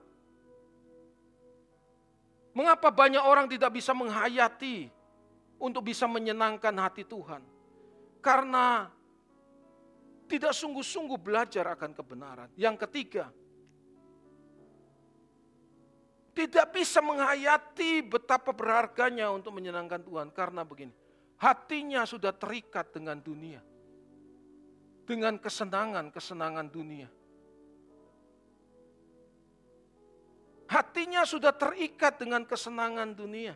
Mengapa 2.55 2.87
banyak 2.87 3.19
orang 3.19 3.51
tidak 3.51 3.75
bisa 3.75 3.91
menghayati 3.91 4.87
untuk 5.59 5.87
bisa 5.87 6.05
menyenangkan 6.05 6.73
hati 6.79 7.07
Tuhan? 7.07 7.41
Karena 8.19 8.89
tidak 10.25 10.53
sungguh-sungguh 10.57 11.19
belajar 11.21 11.69
akan 11.77 11.91
kebenaran. 11.93 12.49
Yang 12.57 12.89
ketiga, 12.89 13.29
tidak 16.35 16.75
bisa 16.75 16.99
menghayati 16.99 18.03
betapa 18.03 18.51
berharganya 18.51 19.31
untuk 19.31 19.55
menyenangkan 19.55 20.03
Tuhan. 20.03 20.27
Karena 20.35 20.67
begini, 20.67 20.91
hatinya 21.39 22.03
sudah 22.03 22.35
terikat 22.35 22.91
dengan 22.91 23.21
dunia. 23.23 23.63
Dengan 25.05 25.37
kesenangan-kesenangan 25.37 26.67
dunia. 26.73 27.07
Hatinya 30.65 31.21
sudah 31.29 31.53
terikat 31.53 32.17
dengan 32.17 32.41
kesenangan 32.41 33.13
dunia. 33.13 33.53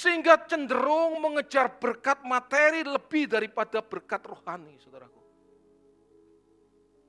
Sehingga 0.00 0.40
cenderung 0.48 1.20
mengejar 1.20 1.76
berkat 1.76 2.24
materi 2.24 2.80
lebih 2.80 3.28
daripada 3.28 3.84
berkat 3.84 4.24
rohani, 4.24 4.80
saudaraku. 4.80 5.20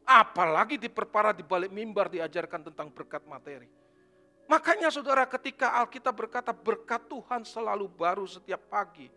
Apalagi 0.04 0.76
diperparah 0.76 1.32
di 1.32 1.40
balik 1.40 1.72
mimbar 1.72 2.12
diajarkan 2.12 2.68
tentang 2.68 2.92
berkat 2.92 3.24
materi. 3.24 3.72
Makanya 4.52 4.92
saudara 4.92 5.24
ketika 5.24 5.80
Alkitab 5.80 6.12
berkata 6.12 6.52
berkat 6.52 7.08
Tuhan 7.08 7.48
selalu 7.48 7.88
baru 7.88 8.28
setiap 8.28 8.60
pagi. 8.68 9.08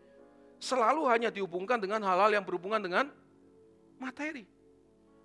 Selalu 0.62 1.10
hanya 1.10 1.34
dihubungkan 1.34 1.82
dengan 1.82 1.98
hal-hal 2.06 2.30
yang 2.30 2.46
berhubungan 2.46 2.78
dengan 2.78 3.10
materi. 3.98 4.46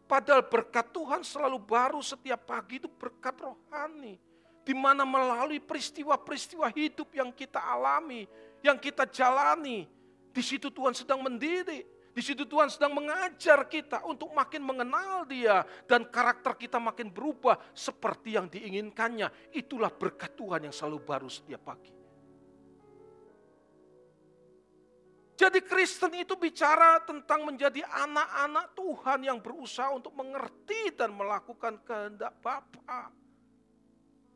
Padahal 0.10 0.42
berkat 0.50 0.90
Tuhan 0.90 1.22
selalu 1.22 1.62
baru 1.62 2.02
setiap 2.02 2.50
pagi 2.50 2.82
itu 2.82 2.90
berkat 2.90 3.38
rohani. 3.38 4.18
Di 4.70 4.78
mana 4.78 5.02
melalui 5.02 5.58
peristiwa-peristiwa 5.58 6.70
hidup 6.78 7.10
yang 7.18 7.34
kita 7.34 7.58
alami, 7.58 8.30
yang 8.62 8.78
kita 8.78 9.10
jalani. 9.10 9.90
Di 10.30 10.46
situ 10.46 10.70
Tuhan 10.70 10.94
sedang 10.94 11.26
mendidik. 11.26 12.14
Di 12.14 12.22
situ 12.22 12.46
Tuhan 12.46 12.70
sedang 12.70 12.94
mengajar 12.94 13.66
kita 13.66 14.06
untuk 14.06 14.30
makin 14.30 14.62
mengenal 14.62 15.26
Dia 15.26 15.66
dan 15.90 16.06
karakter 16.06 16.54
kita 16.54 16.78
makin 16.78 17.10
berubah 17.10 17.58
seperti 17.74 18.38
yang 18.38 18.46
diinginkannya. 18.46 19.58
Itulah 19.58 19.90
berkat 19.90 20.38
Tuhan 20.38 20.70
yang 20.70 20.76
selalu 20.76 21.02
baru 21.02 21.30
setiap 21.34 21.66
pagi. 21.66 21.90
Jadi 25.34 25.66
Kristen 25.66 26.14
itu 26.14 26.38
bicara 26.38 27.02
tentang 27.10 27.42
menjadi 27.42 27.82
anak-anak 28.06 28.78
Tuhan 28.78 29.20
yang 29.26 29.42
berusaha 29.42 29.90
untuk 29.98 30.14
mengerti 30.14 30.94
dan 30.94 31.16
melakukan 31.18 31.82
kehendak 31.82 32.38
Bapa. 32.38 33.18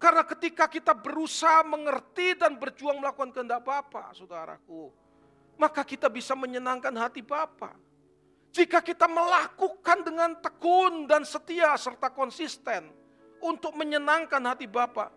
Karena 0.03 0.27
ketika 0.27 0.67
kita 0.67 0.91
berusaha 0.91 1.63
mengerti 1.63 2.35
dan 2.35 2.59
berjuang 2.59 2.99
melakukan 2.99 3.31
kehendak 3.31 3.63
Bapa, 3.63 4.11
saudaraku, 4.11 4.91
maka 5.55 5.79
kita 5.87 6.11
bisa 6.11 6.35
menyenangkan 6.35 6.91
hati 6.99 7.23
Bapa. 7.23 7.71
Jika 8.51 8.83
kita 8.83 9.07
melakukan 9.07 10.03
dengan 10.03 10.35
tekun 10.43 11.07
dan 11.07 11.23
setia 11.23 11.71
serta 11.79 12.11
konsisten 12.11 12.91
untuk 13.39 13.71
menyenangkan 13.79 14.43
hati 14.43 14.67
Bapa, 14.67 15.07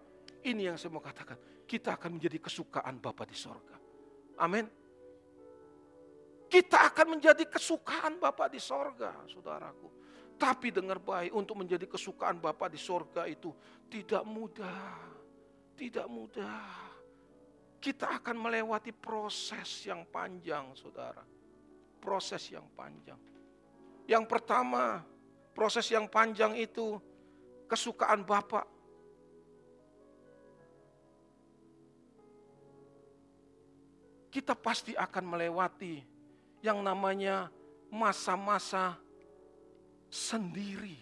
ini 0.47 0.70
yang 0.70 0.78
saya 0.78 0.95
mau 0.95 1.03
katakan, 1.03 1.34
kita 1.66 1.99
akan 1.99 2.22
menjadi 2.22 2.39
kesukaan 2.47 3.03
Bapa 3.03 3.26
di 3.26 3.34
sorga. 3.34 3.74
Amin. 4.39 4.70
Kita 6.47 6.95
akan 6.95 7.18
menjadi 7.18 7.43
kesukaan 7.51 8.22
Bapa 8.22 8.47
di 8.47 8.62
sorga, 8.62 9.18
saudaraku. 9.26 10.06
Tapi 10.37 10.68
dengar 10.68 11.01
baik, 11.01 11.32
untuk 11.32 11.57
menjadi 11.64 11.89
kesukaan 11.89 12.37
Bapa 12.37 12.68
di 12.68 12.76
sorga 12.76 13.24
itu 13.24 13.51
tidak 13.89 14.22
mudah. 14.28 15.16
Tidak 15.76 16.09
mudah 16.09 16.87
kita 17.87 18.18
akan 18.18 18.34
melewati 18.34 18.91
proses 18.91 19.87
yang 19.87 20.03
panjang, 20.11 20.74
saudara. 20.74 21.22
Proses 22.03 22.43
yang 22.51 22.66
panjang. 22.74 23.14
Yang 24.11 24.24
pertama, 24.26 25.07
proses 25.55 25.87
yang 25.95 26.11
panjang 26.11 26.59
itu 26.59 26.99
kesukaan 27.70 28.26
Bapak. 28.26 28.66
Kita 34.34 34.59
pasti 34.59 34.99
akan 34.99 35.24
melewati 35.24 36.03
yang 36.66 36.82
namanya 36.82 37.47
masa-masa 37.87 38.99
sendiri. 40.09 40.99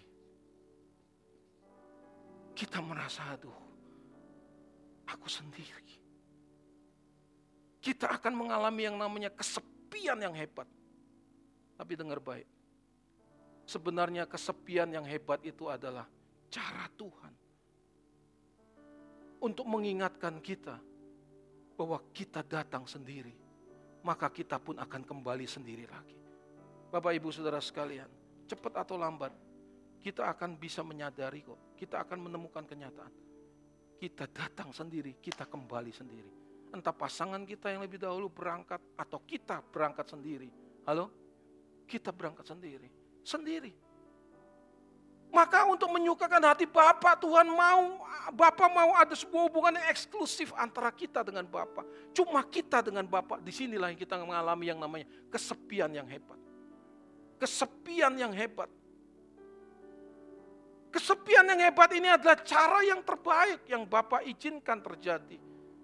Kita 2.55 2.79
merasa, 2.79 3.35
aduh, 3.35 3.59
aku 5.05 5.27
sendiri 5.27 5.85
kita 7.85 8.09
akan 8.17 8.33
mengalami 8.33 8.89
yang 8.89 8.97
namanya 8.97 9.29
kesepian 9.29 10.17
yang 10.17 10.33
hebat. 10.33 10.65
Tapi 11.77 11.93
dengar 11.93 12.17
baik, 12.17 12.49
sebenarnya 13.69 14.25
kesepian 14.25 14.89
yang 14.89 15.05
hebat 15.05 15.37
itu 15.45 15.69
adalah 15.69 16.09
cara 16.49 16.89
Tuhan 16.97 17.33
untuk 19.37 19.69
mengingatkan 19.69 20.41
kita 20.41 20.81
bahwa 21.77 22.01
kita 22.09 22.41
datang 22.41 22.89
sendiri, 22.89 23.37
maka 24.01 24.33
kita 24.33 24.57
pun 24.57 24.81
akan 24.81 25.05
kembali 25.05 25.45
sendiri 25.45 25.85
lagi. 25.85 26.17
Bapak, 26.89 27.13
ibu, 27.13 27.29
saudara 27.29 27.61
sekalian, 27.61 28.09
cepat 28.45 28.85
atau 28.85 28.95
lambat, 28.95 29.33
kita 30.01 30.25
akan 30.29 30.57
bisa 30.57 30.85
menyadari 30.85 31.41
kok, 31.41 31.77
kita 31.77 32.01
akan 32.05 32.29
menemukan 32.29 32.65
kenyataan. 32.65 33.13
Kita 33.95 34.27
datang 34.29 34.69
sendiri, 34.75 35.17
kita 35.23 35.47
kembali 35.47 35.91
sendiri 35.93 36.45
entah 36.75 36.91
pasangan 36.91 37.47
kita 37.47 37.71
yang 37.71 37.87
lebih 37.87 37.95
dahulu 37.95 38.27
berangkat 38.27 38.83
atau 38.99 39.23
kita 39.23 39.63
berangkat 39.71 40.11
sendiri. 40.11 40.51
Halo? 40.83 41.07
Kita 41.87 42.11
berangkat 42.11 42.43
sendiri. 42.43 42.91
Sendiri. 43.23 43.71
Maka 45.31 45.67
untuk 45.67 45.91
menyukakan 45.91 46.43
hati 46.47 46.67
Bapak, 46.67 47.19
Tuhan 47.19 47.47
mau, 47.47 48.03
Bapak 48.31 48.71
mau 48.71 48.95
ada 48.95 49.11
sebuah 49.11 49.51
hubungan 49.51 49.75
yang 49.75 49.87
eksklusif 49.91 50.51
antara 50.55 50.91
kita 50.91 51.23
dengan 51.27 51.43
Bapak. 51.47 52.11
Cuma 52.15 52.43
kita 52.43 52.83
dengan 52.83 53.03
Bapak, 53.07 53.43
di 53.43 53.51
sinilah 53.51 53.91
yang 53.91 53.99
kita 53.99 54.15
mengalami 54.19 54.71
yang 54.71 54.79
namanya 54.79 55.07
kesepian 55.31 55.91
yang 55.91 56.07
hebat. 56.07 56.39
Kesepian 57.45 58.17
yang 58.17 58.33
hebat. 58.33 58.65
Kesepian 60.89 61.45
yang 61.45 61.61
hebat 61.61 61.93
ini 61.93 62.09
adalah 62.09 62.41
cara 62.41 62.81
yang 62.81 63.05
terbaik 63.05 63.69
yang 63.69 63.85
Bapak 63.85 64.25
izinkan 64.25 64.81
terjadi 64.81 65.37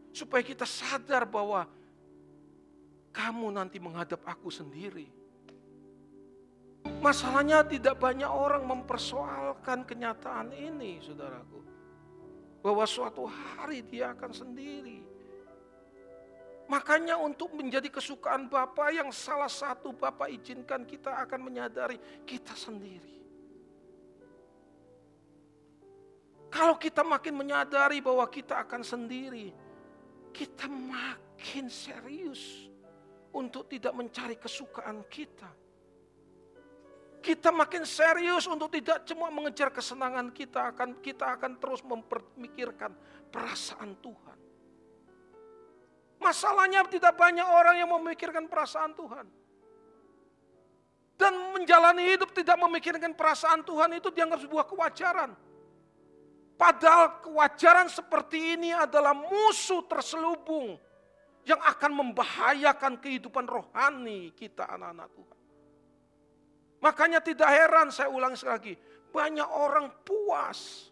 Supaya 0.09 0.41
kita 0.41 0.65
sadar 0.65 1.23
bahwa 1.29 1.69
kamu 3.13 3.47
nanti 3.53 3.77
menghadap 3.77 4.25
aku 4.25 4.49
sendiri. 4.49 5.07
Masalahnya 6.99 7.61
tidak 7.61 8.01
banyak 8.01 8.27
orang 8.27 8.65
mempersoalkan 8.65 9.85
kenyataan 9.85 10.49
ini, 10.51 10.97
saudaraku. 10.99 11.61
Bahwa 12.65 12.85
suatu 12.89 13.29
hari 13.29 13.85
dia 13.85 14.17
akan 14.17 14.31
sendiri. 14.33 15.10
Makanya 16.71 17.19
untuk 17.19 17.51
menjadi 17.51 17.91
kesukaan 17.91 18.47
Bapak 18.47 18.95
yang 18.95 19.11
salah 19.11 19.51
satu 19.51 19.91
Bapak 19.91 20.31
izinkan 20.31 20.87
kita 20.87 21.19
akan 21.27 21.51
menyadari 21.51 21.99
kita 22.23 22.55
sendiri. 22.55 23.19
Kalau 26.47 26.79
kita 26.79 27.03
makin 27.03 27.35
menyadari 27.35 27.99
bahwa 27.99 28.23
kita 28.31 28.63
akan 28.63 28.87
sendiri, 28.87 29.51
kita 30.31 30.71
makin 30.71 31.67
serius 31.67 32.71
untuk 33.35 33.67
tidak 33.67 33.91
mencari 33.91 34.39
kesukaan 34.39 35.03
kita. 35.11 35.51
Kita 37.19 37.51
makin 37.51 37.83
serius 37.83 38.47
untuk 38.47 38.71
tidak 38.71 39.03
cuma 39.03 39.27
mengejar 39.27 39.75
kesenangan 39.75 40.31
kita 40.31 40.71
akan 40.71 41.03
kita 41.03 41.35
akan 41.35 41.59
terus 41.59 41.83
mempermikirkan 41.83 42.95
perasaan 43.27 43.99
Tuhan. 43.99 44.40
Masalahnya 46.21 46.85
tidak 46.85 47.17
banyak 47.17 47.43
orang 47.43 47.81
yang 47.81 47.89
memikirkan 47.89 48.45
perasaan 48.45 48.93
Tuhan. 48.93 49.25
Dan 51.17 51.33
menjalani 51.57 52.13
hidup 52.13 52.29
tidak 52.33 52.61
memikirkan 52.61 53.17
perasaan 53.17 53.65
Tuhan 53.65 53.97
itu 53.97 54.13
dianggap 54.13 54.41
sebuah 54.45 54.65
kewajaran. 54.69 55.33
Padahal 56.57 57.25
kewajaran 57.25 57.89
seperti 57.89 58.53
ini 58.57 58.69
adalah 58.69 59.17
musuh 59.17 59.81
terselubung 59.89 60.77
yang 61.41 61.57
akan 61.57 61.89
membahayakan 61.89 63.01
kehidupan 63.01 63.49
rohani 63.49 64.29
kita 64.37 64.69
anak-anak 64.69 65.09
Tuhan. 65.09 65.39
Makanya 66.81 67.19
tidak 67.21 67.49
heran 67.49 67.89
saya 67.89 68.13
ulang 68.13 68.37
sekali 68.37 68.53
lagi, 68.53 68.73
banyak 69.09 69.49
orang 69.49 69.89
puas 70.05 70.89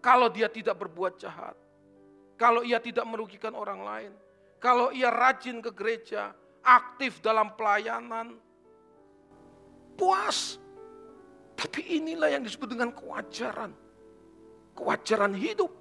kalau 0.00 0.32
dia 0.32 0.48
tidak 0.48 0.76
berbuat 0.80 1.20
jahat. 1.20 1.56
Kalau 2.36 2.60
ia 2.60 2.76
tidak 2.80 3.08
merugikan 3.08 3.56
orang 3.56 3.80
lain. 3.80 4.12
Kalau 4.60 4.92
ia 4.92 5.08
rajin 5.08 5.60
ke 5.64 5.72
gereja, 5.72 6.32
aktif 6.64 7.20
dalam 7.24 7.56
pelayanan. 7.56 8.36
Puas. 9.96 10.60
Tapi 11.56 11.96
inilah 11.96 12.28
yang 12.28 12.44
disebut 12.44 12.76
dengan 12.76 12.92
kewajaran. 12.92 13.72
Kewajaran 14.76 15.32
hidup. 15.32 15.72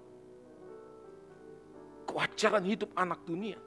Kewajaran 2.07 2.63
hidup 2.63 2.95
anak 2.95 3.19
dunia. 3.27 3.59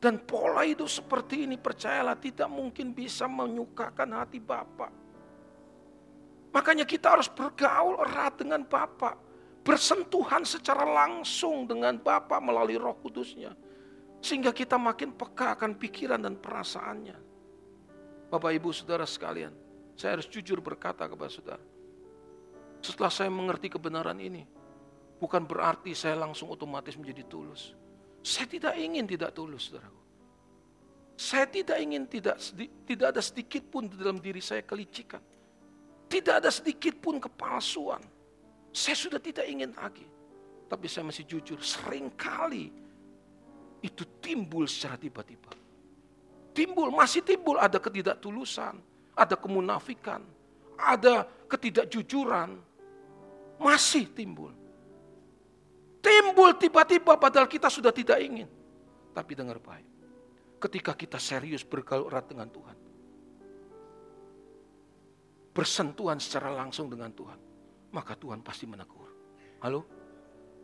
Dan 0.00 0.22
pola 0.24 0.64
hidup 0.64 0.88
seperti 0.88 1.44
ini 1.44 1.60
percayalah 1.60 2.16
tidak 2.16 2.48
mungkin 2.48 2.96
bisa 2.96 3.28
menyukakan 3.28 4.16
hati 4.16 4.40
Bapak. 4.40 4.92
Makanya 6.56 6.88
kita 6.88 7.16
harus 7.16 7.28
bergaul 7.28 8.00
erat 8.00 8.40
dengan 8.40 8.64
Bapak. 8.64 9.25
Bersentuhan 9.66 10.46
secara 10.46 10.86
langsung 10.86 11.66
dengan 11.66 11.98
Bapak 11.98 12.38
melalui 12.38 12.78
roh 12.78 12.94
kudusnya. 13.02 13.50
Sehingga 14.22 14.54
kita 14.54 14.78
makin 14.78 15.10
peka 15.10 15.58
akan 15.58 15.74
pikiran 15.74 16.22
dan 16.22 16.38
perasaannya. 16.38 17.18
Bapak 18.30 18.54
ibu 18.54 18.70
saudara 18.70 19.02
sekalian. 19.02 19.50
Saya 19.98 20.18
harus 20.18 20.30
jujur 20.30 20.62
berkata 20.62 21.10
kepada 21.10 21.30
saudara. 21.34 21.64
Setelah 22.78 23.10
saya 23.10 23.26
mengerti 23.26 23.66
kebenaran 23.66 24.22
ini, 24.22 24.46
bukan 25.18 25.42
berarti 25.42 25.98
saya 25.98 26.14
langsung 26.14 26.46
otomatis 26.46 26.94
menjadi 26.94 27.26
tulus. 27.26 27.74
Saya 28.22 28.46
tidak 28.46 28.74
ingin 28.78 29.02
tidak 29.10 29.34
tulus, 29.34 29.66
saudaraku. 29.66 30.02
Saya 31.16 31.48
tidak 31.48 31.80
ingin 31.80 32.04
tidak 32.06 32.36
tidak 32.84 33.06
ada 33.16 33.22
sedikit 33.24 33.64
pun 33.66 33.88
di 33.88 33.96
dalam 33.96 34.20
diri 34.20 34.38
saya 34.38 34.62
kelicikan. 34.62 35.22
Tidak 36.06 36.34
ada 36.38 36.52
sedikit 36.52 37.02
pun 37.02 37.18
kepalsuan. 37.18 38.04
Saya 38.76 38.92
sudah 38.92 39.16
tidak 39.16 39.48
ingin 39.48 39.72
lagi. 39.72 40.04
Tapi 40.68 40.84
saya 40.90 41.08
masih 41.08 41.24
jujur, 41.24 41.56
sering 41.64 42.12
kali 42.12 42.68
itu 43.80 44.04
timbul 44.20 44.68
secara 44.68 45.00
tiba-tiba. 45.00 45.48
Timbul, 46.52 46.92
masih 46.92 47.24
timbul 47.24 47.56
ada 47.56 47.80
ketidaktulusan 47.80 48.76
ada 49.16 49.34
kemunafikan, 49.34 50.20
ada 50.76 51.24
ketidakjujuran, 51.48 52.60
masih 53.56 54.12
timbul. 54.12 54.52
Timbul 56.04 56.54
tiba-tiba 56.60 57.16
padahal 57.16 57.48
kita 57.48 57.72
sudah 57.72 57.90
tidak 57.90 58.20
ingin. 58.20 58.46
Tapi 59.16 59.32
dengar 59.32 59.56
baik, 59.58 59.88
ketika 60.60 60.92
kita 60.92 61.16
serius 61.16 61.64
bergaul 61.64 62.12
erat 62.12 62.28
dengan 62.28 62.52
Tuhan. 62.52 62.76
Bersentuhan 65.56 66.20
secara 66.20 66.52
langsung 66.52 66.92
dengan 66.92 67.08
Tuhan. 67.16 67.40
Maka 67.96 68.12
Tuhan 68.12 68.44
pasti 68.44 68.68
menegur. 68.68 69.08
Halo? 69.64 69.80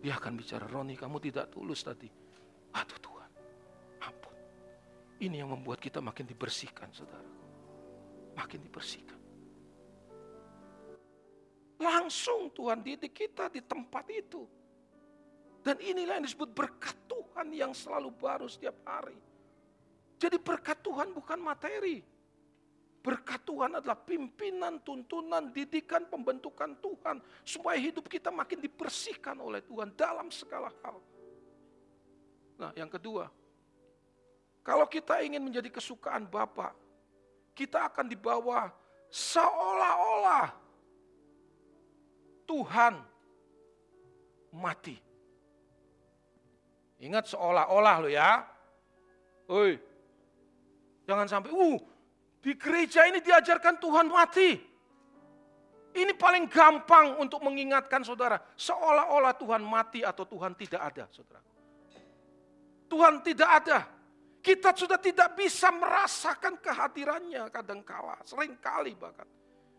Dia 0.05 0.21
akan 0.21 0.37
bicara, 0.37 0.69
Roni 0.69 0.93
kamu 0.93 1.17
tidak 1.17 1.49
tulus 1.49 1.81
tadi. 1.81 2.11
Aduh 2.77 2.99
Tuhan, 3.01 3.31
ampun. 4.05 4.37
Ini 5.17 5.41
yang 5.41 5.57
membuat 5.57 5.81
kita 5.81 6.05
makin 6.05 6.29
dibersihkan 6.29 6.93
saudara. 6.93 7.33
Makin 8.37 8.61
dibersihkan. 8.61 9.21
Langsung 11.81 12.53
Tuhan 12.53 12.85
didik 12.85 13.17
kita 13.17 13.49
di 13.49 13.65
tempat 13.65 14.05
itu. 14.13 14.45
Dan 15.65 15.81
inilah 15.81 16.21
yang 16.21 16.27
disebut 16.29 16.53
berkat 16.53 16.99
Tuhan 17.09 17.49
yang 17.55 17.73
selalu 17.73 18.13
baru 18.13 18.45
setiap 18.45 18.77
hari. 18.85 19.17
Jadi 20.21 20.37
berkat 20.37 20.85
Tuhan 20.85 21.17
bukan 21.17 21.41
materi. 21.41 22.12
Berkat 23.03 23.43
Tuhan 23.43 23.83
adalah 23.83 23.99
pimpinan, 23.99 24.79
tuntunan, 24.87 25.51
didikan, 25.51 26.07
pembentukan 26.07 26.79
Tuhan. 26.79 27.19
Supaya 27.43 27.75
hidup 27.75 28.07
kita 28.07 28.31
makin 28.31 28.63
dibersihkan 28.63 29.35
oleh 29.43 29.59
Tuhan 29.67 29.91
dalam 29.99 30.31
segala 30.31 30.71
hal. 30.87 31.03
Nah 32.63 32.71
yang 32.79 32.87
kedua, 32.87 33.27
kalau 34.63 34.87
kita 34.87 35.19
ingin 35.27 35.43
menjadi 35.43 35.67
kesukaan 35.67 36.31
Bapak, 36.31 36.79
kita 37.59 37.91
akan 37.91 38.07
dibawa 38.07 38.71
seolah-olah 39.11 40.55
Tuhan 42.47 42.95
mati. 44.55 44.97
Ingat 47.03 47.35
seolah-olah 47.35 47.97
lo 47.99 48.07
ya. 48.07 48.47
Oi. 49.51 49.75
Jangan 51.03 51.27
sampai, 51.27 51.51
uh, 51.51 51.83
di 52.43 52.59
gereja 52.59 53.07
ini 53.07 53.23
diajarkan 53.23 53.79
Tuhan 53.79 54.11
mati. 54.11 54.59
Ini 55.93 56.13
paling 56.19 56.51
gampang 56.51 57.23
untuk 57.23 57.39
mengingatkan 57.45 58.03
saudara. 58.03 58.41
Seolah-olah 58.59 59.37
Tuhan 59.39 59.63
mati 59.63 60.03
atau 60.03 60.27
Tuhan 60.27 60.57
tidak 60.59 60.83
ada, 60.83 61.05
saudara. 61.15 61.45
Tuhan 62.91 63.23
tidak 63.23 63.51
ada. 63.63 63.79
Kita 64.43 64.75
sudah 64.75 64.99
tidak 64.99 65.39
bisa 65.39 65.71
merasakan 65.71 66.59
kehadirannya 66.59 67.47
kadangkala, 67.55 68.19
sering 68.27 68.59
kali 68.59 68.99
bahkan. 68.99 69.29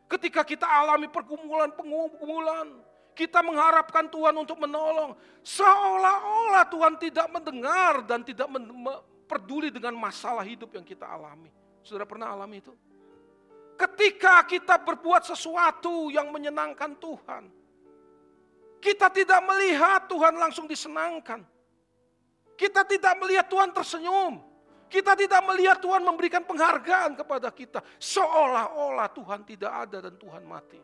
Ketika 0.08 0.48
kita 0.48 0.64
alami 0.64 1.12
pergumulan-pergumulan, 1.12 2.80
kita 3.12 3.44
mengharapkan 3.44 4.08
Tuhan 4.08 4.38
untuk 4.38 4.62
menolong. 4.62 5.18
Seolah-olah 5.44 6.64
Tuhan 6.70 6.96
tidak 7.02 7.28
mendengar 7.28 8.06
dan 8.08 8.24
tidak 8.24 8.48
peduli 9.28 9.74
dengan 9.74 9.98
masalah 9.98 10.46
hidup 10.46 10.72
yang 10.78 10.86
kita 10.86 11.10
alami. 11.10 11.63
Sudah 11.84 12.08
pernah 12.08 12.32
alami 12.32 12.64
itu? 12.64 12.74
Ketika 13.76 14.48
kita 14.48 14.80
berbuat 14.80 15.28
sesuatu 15.28 16.08
yang 16.08 16.32
menyenangkan 16.32 16.96
Tuhan, 16.98 17.44
kita 18.80 19.12
tidak 19.12 19.42
melihat 19.44 20.08
Tuhan 20.08 20.36
langsung 20.40 20.68
disenangkan. 20.68 21.44
Kita 22.56 22.88
tidak 22.88 23.20
melihat 23.20 23.48
Tuhan 23.52 23.76
tersenyum. 23.76 24.40
Kita 24.88 25.18
tidak 25.18 25.42
melihat 25.50 25.82
Tuhan 25.82 26.06
memberikan 26.06 26.46
penghargaan 26.46 27.18
kepada 27.18 27.50
kita. 27.50 27.82
Seolah-olah 27.98 29.10
Tuhan 29.10 29.42
tidak 29.42 29.74
ada 29.74 29.98
dan 30.06 30.16
Tuhan 30.22 30.44
mati. 30.46 30.78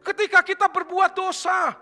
Ketika 0.00 0.40
kita 0.42 0.66
berbuat 0.66 1.12
dosa, 1.14 1.76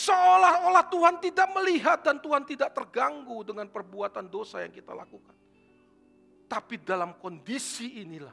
seolah-olah 0.00 0.88
Tuhan 0.88 1.20
tidak 1.20 1.48
melihat 1.52 2.00
dan 2.00 2.16
Tuhan 2.16 2.48
tidak 2.48 2.72
terganggu 2.72 3.44
dengan 3.44 3.68
perbuatan 3.68 4.32
dosa 4.32 4.64
yang 4.64 4.72
kita 4.72 4.96
lakukan. 4.96 5.36
Tapi 6.48 6.80
dalam 6.80 7.20
kondisi 7.20 8.00
inilah 8.00 8.32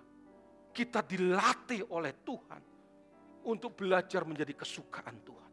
kita 0.71 1.03
dilatih 1.03 1.91
oleh 1.91 2.13
Tuhan 2.23 2.61
untuk 3.45 3.75
belajar 3.75 4.23
menjadi 4.23 4.55
kesukaan 4.55 5.17
Tuhan. 5.21 5.51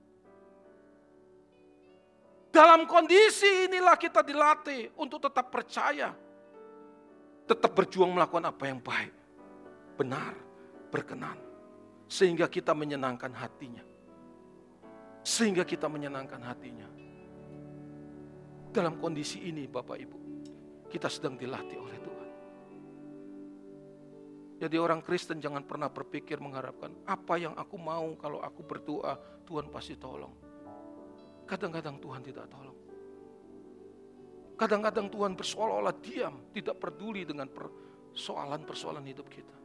Dalam 2.55 2.87
kondisi 2.87 3.67
inilah 3.67 3.99
kita 3.99 4.23
dilatih 4.23 4.95
untuk 5.03 5.19
tetap 5.19 5.51
percaya. 5.51 6.15
Tetap 7.45 7.77
berjuang 7.77 8.15
melakukan 8.15 8.49
apa 8.49 8.65
yang 8.71 8.81
baik, 8.81 9.13
benar, 10.01 10.33
berkenan. 10.89 11.37
Sehingga 12.09 12.49
kita 12.49 12.73
menyenangkan 12.73 13.35
hatinya. 13.35 13.94
Sehingga 15.25 15.65
kita 15.65 15.89
menyenangkan 15.89 16.39
hatinya. 16.45 16.85
Dalam 18.75 19.01
kondisi 19.01 19.41
ini 19.49 19.65
Bapak 19.65 19.97
Ibu, 19.97 20.19
kita 20.93 21.09
sedang 21.09 21.41
dilatih 21.41 21.79
oleh 21.81 21.99
Tuhan. 21.99 22.31
Jadi 24.61 24.77
orang 24.77 25.01
Kristen 25.01 25.41
jangan 25.41 25.65
pernah 25.65 25.89
berpikir 25.89 26.37
mengharapkan 26.39 26.93
apa 27.09 27.41
yang 27.41 27.57
aku 27.57 27.81
mau 27.81 28.13
kalau 28.21 28.45
aku 28.45 28.61
berdoa 28.63 29.17
Tuhan 29.49 29.73
pasti 29.73 29.97
tolong. 29.97 30.35
Kadang-kadang 31.49 31.97
Tuhan 31.99 32.21
tidak 32.21 32.47
tolong. 32.53 32.79
Kadang-kadang 34.55 35.11
Tuhan 35.11 35.33
berseolah-olah 35.35 35.97
diam, 35.99 36.53
tidak 36.55 36.79
peduli 36.79 37.27
dengan 37.27 37.51
persoalan-persoalan 37.51 39.03
hidup 39.09 39.27
kita. 39.27 39.57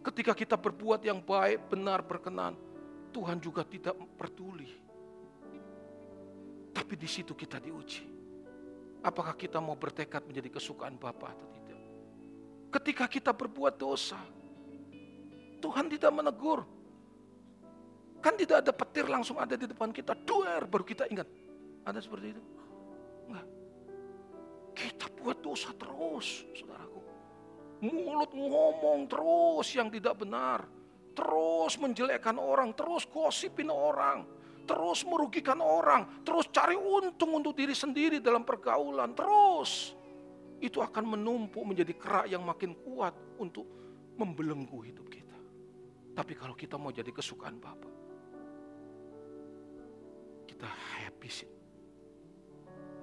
Ketika 0.00 0.32
kita 0.32 0.56
berbuat 0.56 1.04
yang 1.04 1.20
baik, 1.20 1.68
benar, 1.68 2.00
berkenan, 2.00 2.56
Tuhan 3.18 3.42
juga 3.42 3.66
tidak 3.66 3.98
peduli. 4.14 4.70
Tapi 6.70 6.94
di 6.94 7.10
situ 7.10 7.34
kita 7.34 7.58
diuji. 7.58 8.06
Apakah 9.02 9.34
kita 9.34 9.58
mau 9.58 9.74
bertekad 9.74 10.22
menjadi 10.22 10.54
kesukaan 10.54 10.94
Bapa 10.94 11.34
atau 11.34 11.50
tidak? 11.50 11.80
Ketika 12.78 13.10
kita 13.10 13.34
berbuat 13.34 13.74
dosa, 13.74 14.22
Tuhan 15.58 15.90
tidak 15.90 16.14
menegur, 16.14 16.62
Kan 18.18 18.34
tidak 18.34 18.66
ada 18.66 18.72
petir 18.74 19.06
langsung 19.06 19.38
ada 19.38 19.54
di 19.54 19.62
depan 19.62 19.94
kita, 19.94 20.10
duer 20.26 20.66
baru 20.66 20.82
kita 20.82 21.06
ingat. 21.06 21.30
Ada 21.86 22.02
seperti 22.02 22.34
itu? 22.34 22.42
Enggak. 23.30 23.46
Kita 24.74 25.06
buat 25.22 25.38
dosa 25.38 25.70
terus, 25.78 26.42
saudaraku. 26.58 27.02
Mulut 27.78 28.30
ngomong 28.34 29.06
terus 29.06 29.70
yang 29.70 29.86
tidak 29.86 30.18
benar. 30.18 30.66
Terus 31.18 31.74
menjelekkan 31.82 32.38
orang, 32.38 32.70
terus 32.78 33.02
gosipin 33.10 33.74
orang. 33.74 34.22
Terus 34.68 35.02
merugikan 35.02 35.58
orang, 35.64 36.22
terus 36.22 36.46
cari 36.52 36.76
untung 36.76 37.40
untuk 37.40 37.56
diri 37.56 37.72
sendiri 37.72 38.20
dalam 38.20 38.44
pergaulan, 38.44 39.16
terus. 39.16 39.96
Itu 40.60 40.84
akan 40.84 41.18
menumpuk 41.18 41.64
menjadi 41.64 41.96
kerak 41.96 42.26
yang 42.28 42.44
makin 42.44 42.76
kuat 42.86 43.16
untuk 43.40 43.64
membelenggu 44.20 44.78
hidup 44.84 45.08
kita. 45.08 45.38
Tapi 46.12 46.36
kalau 46.36 46.52
kita 46.52 46.76
mau 46.76 46.92
jadi 46.92 47.08
kesukaan 47.08 47.56
Bapak, 47.56 47.94
kita 50.44 50.68
habisin 50.68 51.48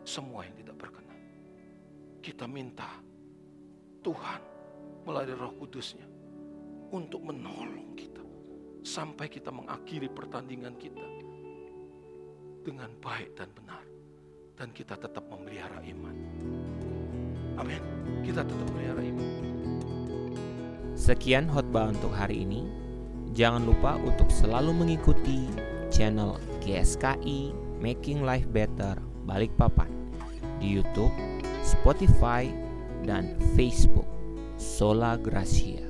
semua 0.05 0.45
yang 0.45 0.55
tidak 0.55 0.76
berkenan. 0.78 1.20
Kita 2.22 2.45
minta 2.45 3.01
Tuhan 4.05 4.41
melalui 5.01 5.34
roh 5.34 5.53
kudusnya 5.57 6.14
untuk 6.96 7.28
menolong 7.28 7.91
kita 8.00 8.24
sampai 8.88 9.28
kita 9.28 9.52
mengakhiri 9.52 10.08
pertandingan 10.08 10.80
kita 10.80 11.04
dengan 12.64 12.88
baik 13.04 13.36
dan 13.36 13.52
benar 13.52 13.84
dan 14.56 14.72
kita 14.72 14.96
tetap 14.96 15.28
memelihara 15.28 15.84
iman. 15.84 16.16
Amin. 17.60 17.84
Kita 18.24 18.48
tetap 18.48 18.66
memelihara 18.72 19.04
iman. 19.04 19.28
Sekian 20.96 21.52
khotbah 21.52 21.91
untuk 21.91 22.16
hari 22.16 22.48
ini. 22.48 22.64
Jangan 23.36 23.68
lupa 23.68 24.00
untuk 24.00 24.32
selalu 24.32 24.72
mengikuti 24.72 25.52
channel 25.91 26.39
GSKI 26.64 27.52
Making 27.84 28.24
Life 28.24 28.48
Better 28.48 28.96
Balikpapan 29.28 29.91
di 30.64 30.80
YouTube, 30.80 31.12
Spotify, 31.60 32.48
dan 33.04 33.36
Facebook. 33.60 34.08
Sola 34.56 35.20
Gracia. 35.20 35.85